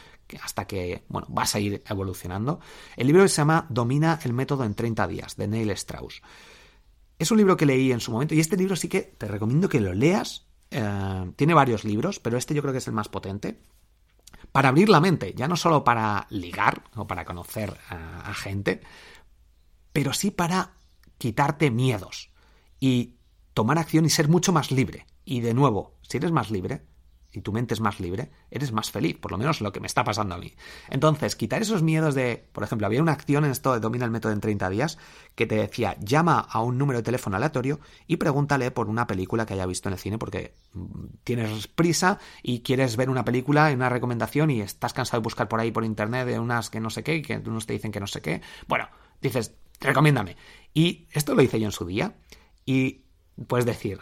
[0.44, 2.60] hasta que, bueno, vas a ir evolucionando.
[2.98, 6.22] El libro se llama Domina el método en 30 días, de Neil Strauss.
[7.18, 9.70] Es un libro que leí en su momento y este libro sí que te recomiendo
[9.70, 10.46] que lo leas.
[10.72, 13.58] Eh, tiene varios libros, pero este yo creo que es el más potente
[14.52, 18.82] para abrir la mente, ya no solo para ligar o para conocer a, gente,
[19.94, 20.72] pero sí para
[21.18, 22.30] quitarte miedos
[22.80, 23.16] y
[23.54, 25.06] tomar acción y ser mucho más libre.
[25.26, 26.86] Y de nuevo, si eres más libre,
[27.38, 29.86] y tu mente es más libre, eres más feliz, por lo menos lo que me
[29.86, 30.54] está pasando a mí.
[30.90, 34.12] Entonces, quitar esos miedos de, por ejemplo, había una acción en esto de Domina el
[34.12, 34.98] Método en 30 días
[35.36, 39.46] que te decía, llama a un número de teléfono aleatorio y pregúntale por una película
[39.46, 43.72] que haya visto en el cine porque mm, tienes prisa y quieres ver una película,
[43.72, 46.90] una recomendación y estás cansado de buscar por ahí por internet de unas que no
[46.90, 48.42] sé qué y que unos te dicen que no sé qué.
[48.68, 48.90] Bueno,
[49.22, 50.38] dices, recomiéndame.
[50.74, 52.16] Y esto lo hice yo en su día
[52.66, 53.04] y
[53.46, 54.00] puedes decir,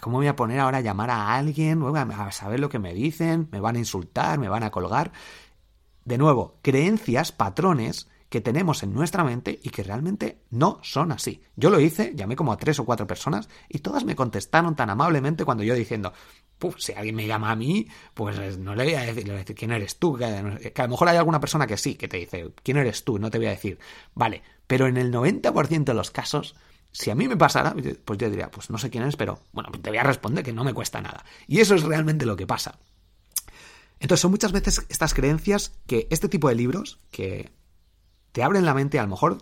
[0.00, 1.82] ¿cómo voy a poner ahora a llamar a alguien?
[1.82, 5.12] A saber lo que me dicen, me van a insultar, me van a colgar.
[6.04, 11.42] De nuevo, creencias, patrones que tenemos en nuestra mente y que realmente no son así.
[11.56, 14.90] Yo lo hice, llamé como a tres o cuatro personas y todas me contestaron tan
[14.90, 16.12] amablemente cuando yo diciendo,
[16.58, 19.98] Puf, si alguien me llama a mí, pues no le voy a decir, quién eres
[19.98, 20.16] tú.
[20.16, 23.18] Que, a lo mejor hay alguna persona que sí, que te dice, ¿quién eres tú?
[23.18, 23.78] No te voy a decir,
[24.14, 26.56] vale, pero en el 90% de los casos
[26.92, 27.74] si a mí me pasara,
[28.04, 30.52] pues yo diría, pues no sé quién es, pero bueno, te voy a responder que
[30.52, 31.24] no me cuesta nada.
[31.46, 32.78] Y eso es realmente lo que pasa.
[34.00, 37.52] Entonces son muchas veces estas creencias que este tipo de libros que
[38.32, 39.38] te abren la mente, a lo mejor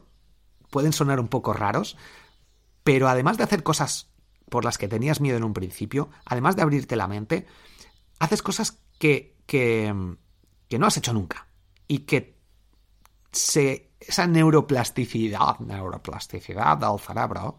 [0.70, 1.96] pueden sonar un poco raros,
[2.82, 4.08] pero además de hacer cosas
[4.48, 7.46] por las que tenías miedo en un principio, además de abrirte la mente,
[8.18, 9.94] haces cosas que, que,
[10.68, 11.48] que no has hecho nunca
[11.88, 12.38] y que
[13.32, 17.58] se esa neuroplasticidad, neuroplasticidad del cerebro,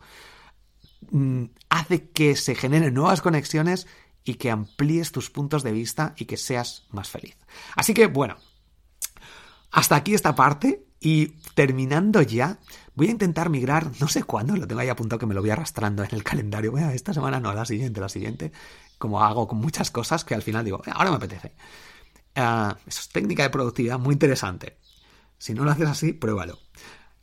[1.12, 3.88] mm, hace que se generen nuevas conexiones
[4.24, 7.38] y que amplíes tus puntos de vista y que seas más feliz.
[7.76, 8.38] Así que, bueno,
[9.72, 12.60] hasta aquí esta parte y terminando ya,
[12.96, 15.52] voy a intentar migrar, no sé cuándo, lo tengo ahí apuntado que me lo voy
[15.52, 16.78] arrastrando en el calendario.
[16.78, 18.52] Esta semana no, la siguiente, la siguiente,
[18.98, 21.54] como hago con muchas cosas que al final digo, ahora me apetece.
[22.36, 24.77] Uh, eso es técnica de productividad muy interesante.
[25.38, 26.60] Si no lo haces así, pruébalo.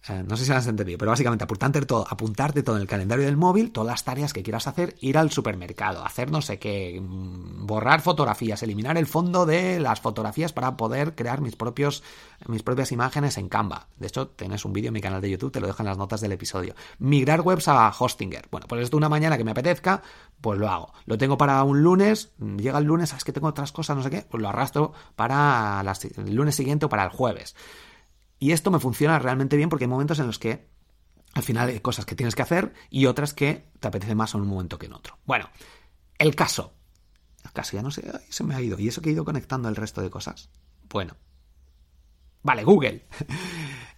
[0.06, 2.88] Eh, no sé si lo has entendido, pero básicamente apuntarte todo, apuntarte todo en el
[2.88, 6.58] calendario del móvil, todas las tareas que quieras hacer, ir al supermercado, hacer no sé
[6.58, 12.02] qué, mm, borrar fotografías, eliminar el fondo de las fotografías para poder crear mis propios
[12.48, 13.86] mis propias imágenes en Canva.
[13.96, 15.96] De hecho, tienes un vídeo en mi canal de YouTube, te lo dejo en las
[15.96, 16.74] notas del episodio.
[16.98, 18.48] Migrar webs a Hostinger.
[18.50, 20.02] Bueno, pues esto una mañana que me apetezca,
[20.42, 20.92] pues lo hago.
[21.06, 24.10] Lo tengo para un lunes, llega el lunes, sabes que tengo otras cosas, no sé
[24.10, 25.82] qué, pues lo arrastro para
[26.18, 27.54] el lunes siguiente o para el jueves.
[28.44, 30.68] Y esto me funciona realmente bien porque hay momentos en los que
[31.32, 34.42] al final hay cosas que tienes que hacer y otras que te apetece más en
[34.42, 35.16] un momento que en otro.
[35.24, 35.48] Bueno,
[36.18, 36.74] el caso.
[37.42, 38.78] El caso ya no sé, se me ha ido.
[38.78, 40.50] ¿Y eso que he ido conectando el resto de cosas?
[40.90, 41.16] Bueno.
[42.42, 43.06] Vale, Google.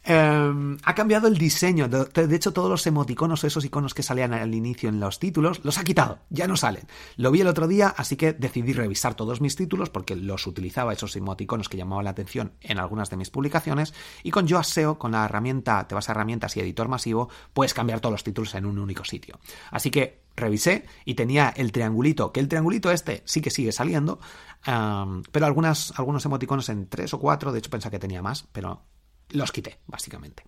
[0.09, 1.89] Em, ha cambiado el diseño.
[1.89, 5.79] De, hecho, todos los emoticonos, esos iconos que salían al inicio en los títulos, los
[5.79, 6.21] ha quitado.
[6.31, 6.87] Ya no salen.
[7.17, 10.93] Lo vi el otro día, así que decidí revisar todos mis títulos porque los utilizaba,
[10.93, 13.95] esos emoticonos que llamaban la atención en algunas de mis publicaciones.
[14.23, 17.75] Y con Yoast SEO, con la herramienta, te vas a herramientas y editor masivo, puedes
[17.75, 19.41] cambiar todos los títulos en un único sitio.
[19.73, 24.21] Así que revisé y tenía el triangulito, que el triangulito este sí que sigue saliendo,
[24.63, 28.85] pero algunas, algunos emoticonos en tres o cuatro, de hecho pensaba que tenía más, pero
[29.31, 30.45] los quité, básicamente.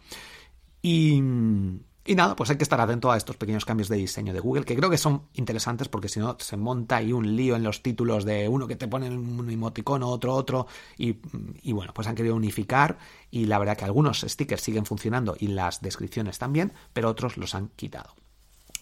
[0.83, 1.15] Y,
[2.09, 4.65] y nada, pues hay que estar atento a estos pequeños cambios de diseño de Google,
[4.65, 7.83] que creo que son interesantes porque si no se monta ahí un lío en los
[7.83, 10.67] títulos de uno que te pone un emoticono, otro, otro,
[10.97, 11.17] y,
[11.63, 12.99] y, bueno, pues han querido unificar
[13.31, 17.55] y la verdad que algunos stickers siguen funcionando y las descripciones también, pero otros los
[17.55, 18.15] han quitado.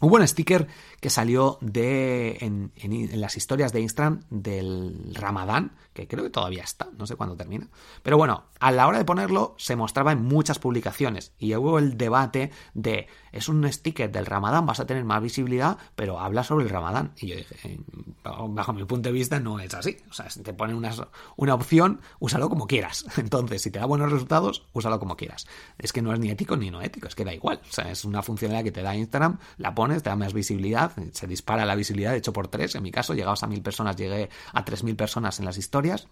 [0.01, 0.67] Hubo un sticker
[1.01, 2.73] que salió de, en,
[3.21, 7.69] las historias de Instagram del Ramadán, que creo que todavía está, no sé cuándo termina.
[8.03, 11.97] Pero bueno, a la hora de ponerlo se mostraba en muchas publicaciones y hubo el
[11.97, 16.65] debate de, es un sticker del Ramadán, vas a tener más visibilidad, pero habla sobre
[16.65, 17.13] el Ramadán.
[17.17, 17.81] Y yo dije,
[18.23, 19.97] bajo mi punto de vista no es así.
[20.11, 20.93] O sea, si te ponen una,
[21.37, 23.07] una opción, úsalo como quieras.
[23.17, 25.47] Entonces, si te da buenos resultados, úsalo como quieras.
[25.79, 27.61] Es que no es ni ético ni no ético, es que da igual.
[27.69, 30.93] O sea, es una funcionalidad que te da Instagram, la pones, te da más visibilidad,
[31.13, 33.97] se dispara la visibilidad, de hecho por tres, en mi caso, llegabas a mil personas,
[33.97, 36.09] llegué a tres mil personas en las historias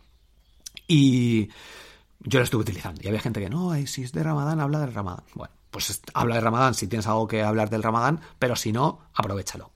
[0.86, 1.48] y
[2.20, 3.00] yo lo estuve utilizando.
[3.02, 5.24] Y había gente que, no, si es de Ramadán, habla del Ramadán.
[5.34, 9.00] Bueno, pues habla de Ramadán si tienes algo que hablar del Ramadán, pero si no,
[9.14, 9.72] aprovechalo.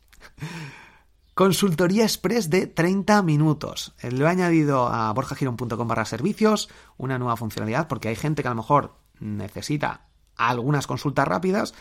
[1.35, 3.95] Consultoría Express de 30 minutos.
[4.03, 8.49] Eh, lo he añadido a borjagirón.com barra servicios, una nueva funcionalidad, porque hay gente que
[8.49, 11.75] a lo mejor necesita algunas consultas rápidas,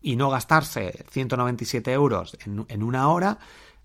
[0.00, 3.38] y no gastarse 197 euros en, una hora,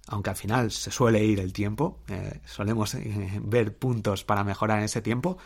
[0.07, 4.79] aunque al final se suele ir el tiempo, eh, solemos eh, ver puntos para mejorar
[4.79, 5.37] en ese tiempo,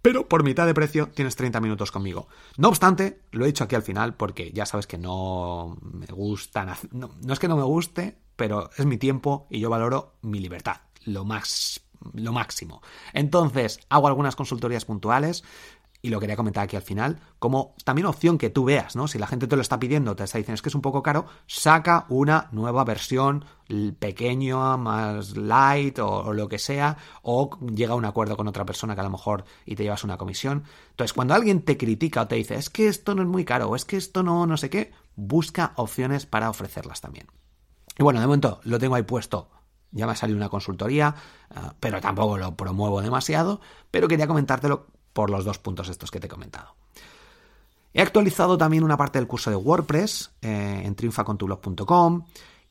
[0.00, 2.28] pero por mitad de precio tienes 30 minutos conmigo.
[2.56, 6.74] No obstante, lo he hecho aquí al final porque ya sabes que no me gustan,
[6.92, 10.38] no, no es que no me guste, pero es mi tiempo y yo valoro mi
[10.38, 11.82] libertad, lo más
[12.14, 12.82] lo máximo.
[13.12, 15.44] Entonces, hago algunas consultorías puntuales
[16.00, 19.08] y lo quería comentar aquí al final, como también opción que tú veas, ¿no?
[19.08, 21.02] Si la gente te lo está pidiendo, te está diciendo es que es un poco
[21.02, 23.44] caro, saca una nueva versión
[23.98, 28.94] pequeño, más light o, lo que sea, o llega a un acuerdo con otra persona
[28.94, 30.64] que a lo mejor y te llevas una comisión.
[30.90, 33.68] Entonces, cuando alguien te critica o te dice es que esto no es muy caro
[33.68, 37.26] o es que esto no, no sé qué, busca opciones para ofrecerlas también.
[37.98, 39.50] Y bueno, de momento lo tengo ahí puesto.
[39.90, 41.14] Ya me ha salido una consultoría,
[41.50, 44.86] uh, pero tampoco lo promuevo demasiado, pero quería comentártelo
[45.18, 46.76] por los dos puntos estos que te he comentado.
[47.92, 52.24] He actualizado también una parte del curso de WordPress eh, en triunfacontublog.com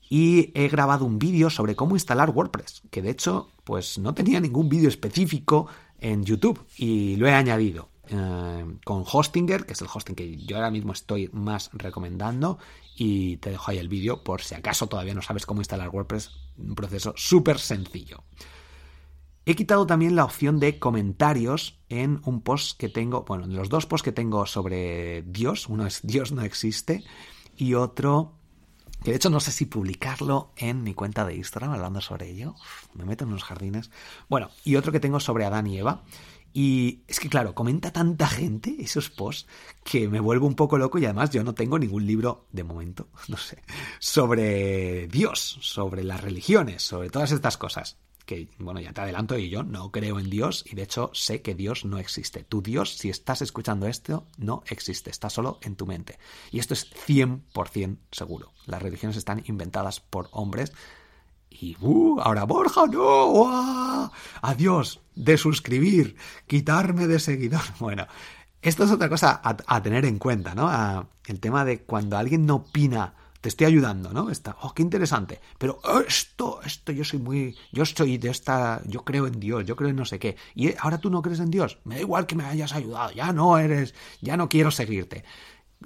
[0.09, 4.39] y he grabado un vídeo sobre cómo instalar WordPress, que de hecho pues no tenía
[4.39, 5.67] ningún vídeo específico
[5.99, 10.55] en YouTube y lo he añadido eh, con Hostinger, que es el hosting que yo
[10.55, 12.59] ahora mismo estoy más recomendando
[12.95, 16.31] y te dejo ahí el vídeo por si acaso todavía no sabes cómo instalar WordPress,
[16.57, 18.23] un proceso súper sencillo.
[19.49, 23.69] He quitado también la opción de comentarios en un post que tengo, bueno, en los
[23.69, 27.05] dos posts que tengo sobre Dios, uno es Dios no existe
[27.55, 28.33] y otro
[29.05, 32.55] que de hecho no sé si publicarlo en mi cuenta de Instagram hablando sobre ello,
[32.93, 33.89] me meto en unos jardines.
[34.27, 36.03] Bueno, y otro que tengo sobre Adán y Eva.
[36.51, 39.47] Y es que, claro, comenta tanta gente esos posts
[39.85, 43.07] que me vuelvo un poco loco y además yo no tengo ningún libro, de momento,
[43.29, 43.63] no sé,
[43.99, 47.97] sobre Dios, sobre las religiones, sobre todas estas cosas
[48.28, 51.41] que, bueno, ya te adelanto y yo no creo en Dios y de hecho sé
[51.41, 52.43] que Dios no existe.
[52.43, 56.19] Tu Dios, si estás escuchando esto, no existe, está solo en tu mente.
[56.51, 58.51] Y esto es 100% seguro.
[58.65, 60.73] Las religiones están inventadas por hombres
[61.49, 64.11] y, uh, ahora Borja, no, ¡Uah!
[64.41, 67.61] adiós, de suscribir, quitarme de seguidor.
[67.80, 68.05] Bueno,
[68.61, 71.09] esto es otra cosa a, tener en cuenta, ¿no?
[71.25, 73.13] El tema de cuando alguien no opina
[73.47, 74.29] te estoy ayudando, ¿no?
[74.29, 75.39] Está, oh, qué interesante.
[75.57, 79.77] Pero esto, esto, yo soy muy, yo soy de esta, yo creo en Dios, yo
[79.77, 80.35] creo en no sé qué.
[80.53, 81.77] Y ahora tú no crees en Dios.
[81.85, 85.23] Me da igual que me hayas ayudado, ya no eres, ya no quiero seguirte.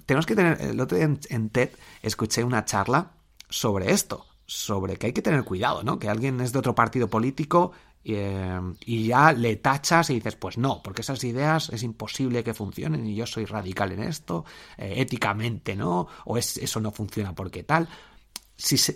[0.08, 1.70] Tenemos que tener, el otro día en, en TED
[2.02, 3.12] escuché una charla
[3.48, 6.00] sobre esto, sobre que hay que tener cuidado, ¿no?
[6.00, 7.74] Que alguien es de otro partido político
[8.04, 12.54] eh, y ya le tachas y dices, pues no, porque esas ideas es imposible que
[12.54, 14.46] funcionen y yo soy radical en esto,
[14.78, 17.88] eh, éticamente no, o es, eso no funciona porque tal.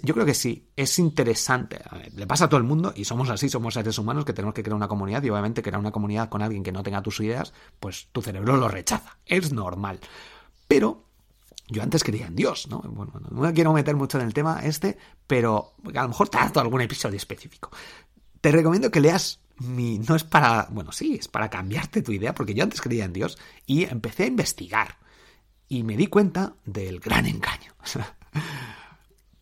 [0.03, 1.81] Yo creo que sí, es interesante.
[2.13, 4.61] Le pasa a todo el mundo y somos así, somos seres humanos que tenemos que
[4.61, 7.51] crear una comunidad y obviamente crear una comunidad con alguien que no tenga tus ideas,
[7.79, 9.17] pues tu cerebro lo rechaza.
[9.25, 9.99] Es normal.
[10.67, 11.05] Pero
[11.67, 12.79] yo antes creía en Dios, ¿no?
[12.79, 16.37] Bueno, no me quiero meter mucho en el tema este, pero a lo mejor te
[16.37, 17.71] dado algún episodio específico.
[18.45, 19.97] Te recomiendo que leas mi...
[19.97, 20.67] No es para...
[20.69, 24.25] Bueno, sí, es para cambiarte tu idea, porque yo antes creía en Dios y empecé
[24.25, 24.99] a investigar.
[25.67, 27.73] Y me di cuenta del gran engaño.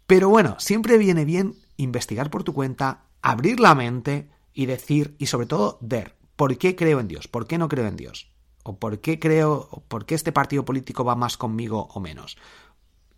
[0.08, 5.26] Pero bueno, siempre viene bien investigar por tu cuenta, abrir la mente y decir, y
[5.26, 7.28] sobre todo, ver, ¿por qué creo en Dios?
[7.28, 8.32] ¿Por qué no creo en Dios?
[8.64, 12.38] ¿O por qué creo, por qué este partido político va más conmigo o menos?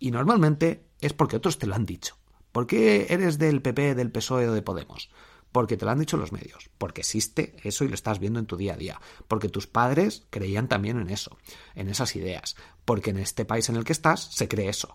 [0.00, 2.16] Y normalmente es porque otros te lo han dicho.
[2.50, 5.10] ¿Por qué eres del PP, del PSOE o de Podemos?
[5.56, 8.44] Porque te lo han dicho los medios, porque existe eso y lo estás viendo en
[8.44, 11.38] tu día a día, porque tus padres creían también en eso,
[11.74, 14.94] en esas ideas, porque en este país en el que estás se cree eso.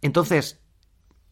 [0.00, 0.58] Entonces,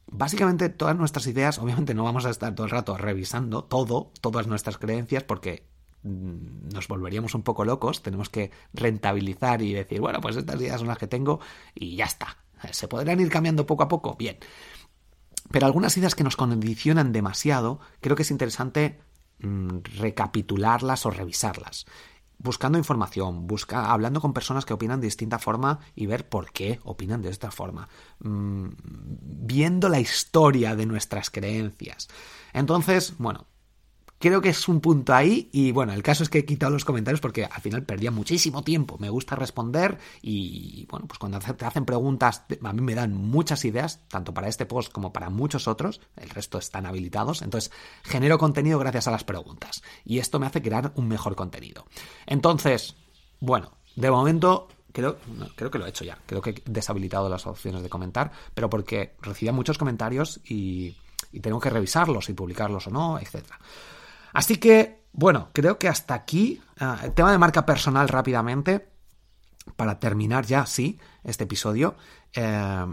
[0.06, 4.46] básicamente todas nuestras ideas, obviamente no vamos a estar todo el rato revisando todo, todas
[4.46, 5.66] nuestras creencias, porque
[6.04, 10.78] mm, nos volveríamos un poco locos, tenemos que rentabilizar y decir, bueno, pues estas ideas
[10.78, 11.40] son las que tengo
[11.74, 12.36] y ya está.
[12.70, 14.14] ¿Se podrán ir cambiando poco a poco?
[14.14, 14.38] Bien.
[15.50, 19.00] Pero algunas ideas que nos condicionan demasiado, creo que es interesante
[19.40, 21.86] mmm, recapitularlas o revisarlas.
[22.38, 26.80] Buscando información, busca, hablando con personas que opinan de distinta forma y ver por qué
[26.84, 27.88] opinan de esta forma.
[28.20, 32.08] Mmm, viendo la historia de nuestras creencias.
[32.52, 33.46] Entonces, bueno,
[34.20, 36.84] Creo que es un punto ahí y bueno, el caso es que he quitado los
[36.84, 38.98] comentarios porque al final perdía muchísimo tiempo.
[38.98, 43.64] Me gusta responder y bueno, pues cuando te hacen preguntas a mí me dan muchas
[43.64, 46.02] ideas, tanto para este post como para muchos otros.
[46.16, 47.40] El resto están habilitados.
[47.40, 51.86] Entonces genero contenido gracias a las preguntas y esto me hace crear un mejor contenido.
[52.26, 52.96] Entonces,
[53.40, 55.16] bueno, de momento creo,
[55.56, 56.18] creo que lo he hecho ya.
[56.26, 60.94] Creo que he deshabilitado las opciones de comentar, pero porque recibía muchos comentarios y,
[61.32, 63.58] y tengo que revisarlos y publicarlos o no, etcétera.
[64.32, 68.90] Así que, bueno, creo que hasta aquí, uh, el tema de marca personal rápidamente,
[69.76, 71.96] para terminar ya, sí, este episodio.
[72.34, 72.86] Eh,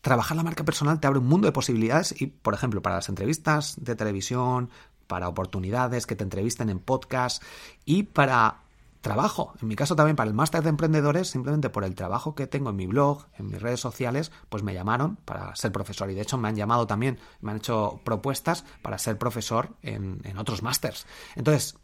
[0.00, 3.08] trabajar la marca personal te abre un mundo de posibilidades y, por ejemplo, para las
[3.08, 4.70] entrevistas de televisión,
[5.06, 7.42] para oportunidades que te entrevisten en podcast
[7.84, 8.62] y para
[9.02, 9.52] trabajo.
[9.60, 12.70] En mi caso también para el máster de emprendedores, simplemente por el trabajo que tengo
[12.70, 16.10] en mi blog, en mis redes sociales, pues me llamaron para ser profesor.
[16.10, 20.20] Y de hecho me han llamado también, me han hecho propuestas para ser profesor en,
[20.24, 21.06] en otros másters.
[21.36, 21.76] Entonces,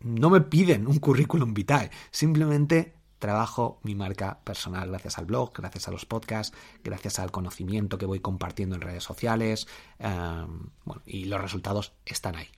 [0.00, 5.88] no me piden un currículum vitae, simplemente trabajo mi marca personal gracias al blog, gracias
[5.88, 9.66] a los podcasts, gracias al conocimiento que voy compartiendo en redes sociales,
[9.98, 12.48] um, bueno, y los resultados están ahí.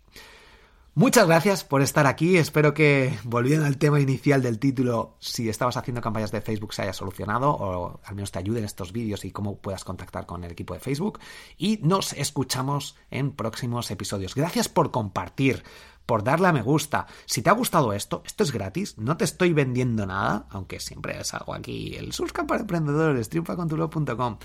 [1.00, 2.36] Muchas gracias por estar aquí.
[2.36, 6.82] Espero que, volviendo al tema inicial del título, si estabas haciendo campañas de Facebook se
[6.82, 10.52] haya solucionado o al menos te ayuden estos vídeos y cómo puedas contactar con el
[10.52, 11.18] equipo de Facebook.
[11.56, 14.34] Y nos escuchamos en próximos episodios.
[14.34, 15.64] Gracias por compartir,
[16.10, 17.06] por darle a me gusta.
[17.24, 21.20] Si te ha gustado esto, esto es gratis, no te estoy vendiendo nada, aunque siempre
[21.20, 24.38] es algo aquí, el Susca para Emprendedores, triunfacontulo.com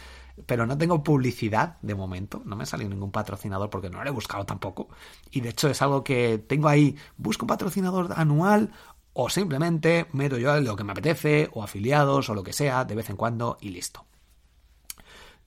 [0.46, 4.08] pero no tengo publicidad de momento, no me ha salido ningún patrocinador porque no lo
[4.08, 4.90] he buscado tampoco.
[5.32, 8.72] Y de hecho es algo que tengo ahí, busco un patrocinador anual
[9.14, 12.94] o simplemente meto yo lo que me apetece o afiliados o lo que sea de
[12.94, 14.05] vez en cuando y listo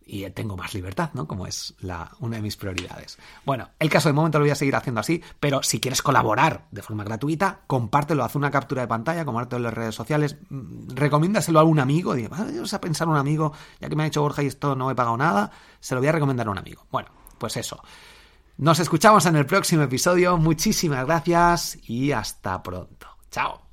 [0.09, 1.29] y tengo más libertad, ¿no?
[1.29, 3.19] Como es la, una de mis prioridades.
[3.45, 6.67] Bueno, el caso de momento lo voy a seguir haciendo así, pero si quieres colaborar
[6.71, 10.95] de forma gratuita, compártelo, haz una captura de pantalla, compártelo en las redes sociales, mm,
[10.95, 14.23] recomiéndaselo a un amigo, digo, vamos a pensar un amigo, ya que me ha dicho
[14.23, 16.87] Borja y esto no he pagado nada, se lo voy a recomendar a un amigo.
[16.91, 17.83] Bueno, pues eso.
[18.57, 23.07] Nos escuchamos en el próximo episodio, muchísimas gracias y hasta pronto.
[23.31, 23.68] Chao.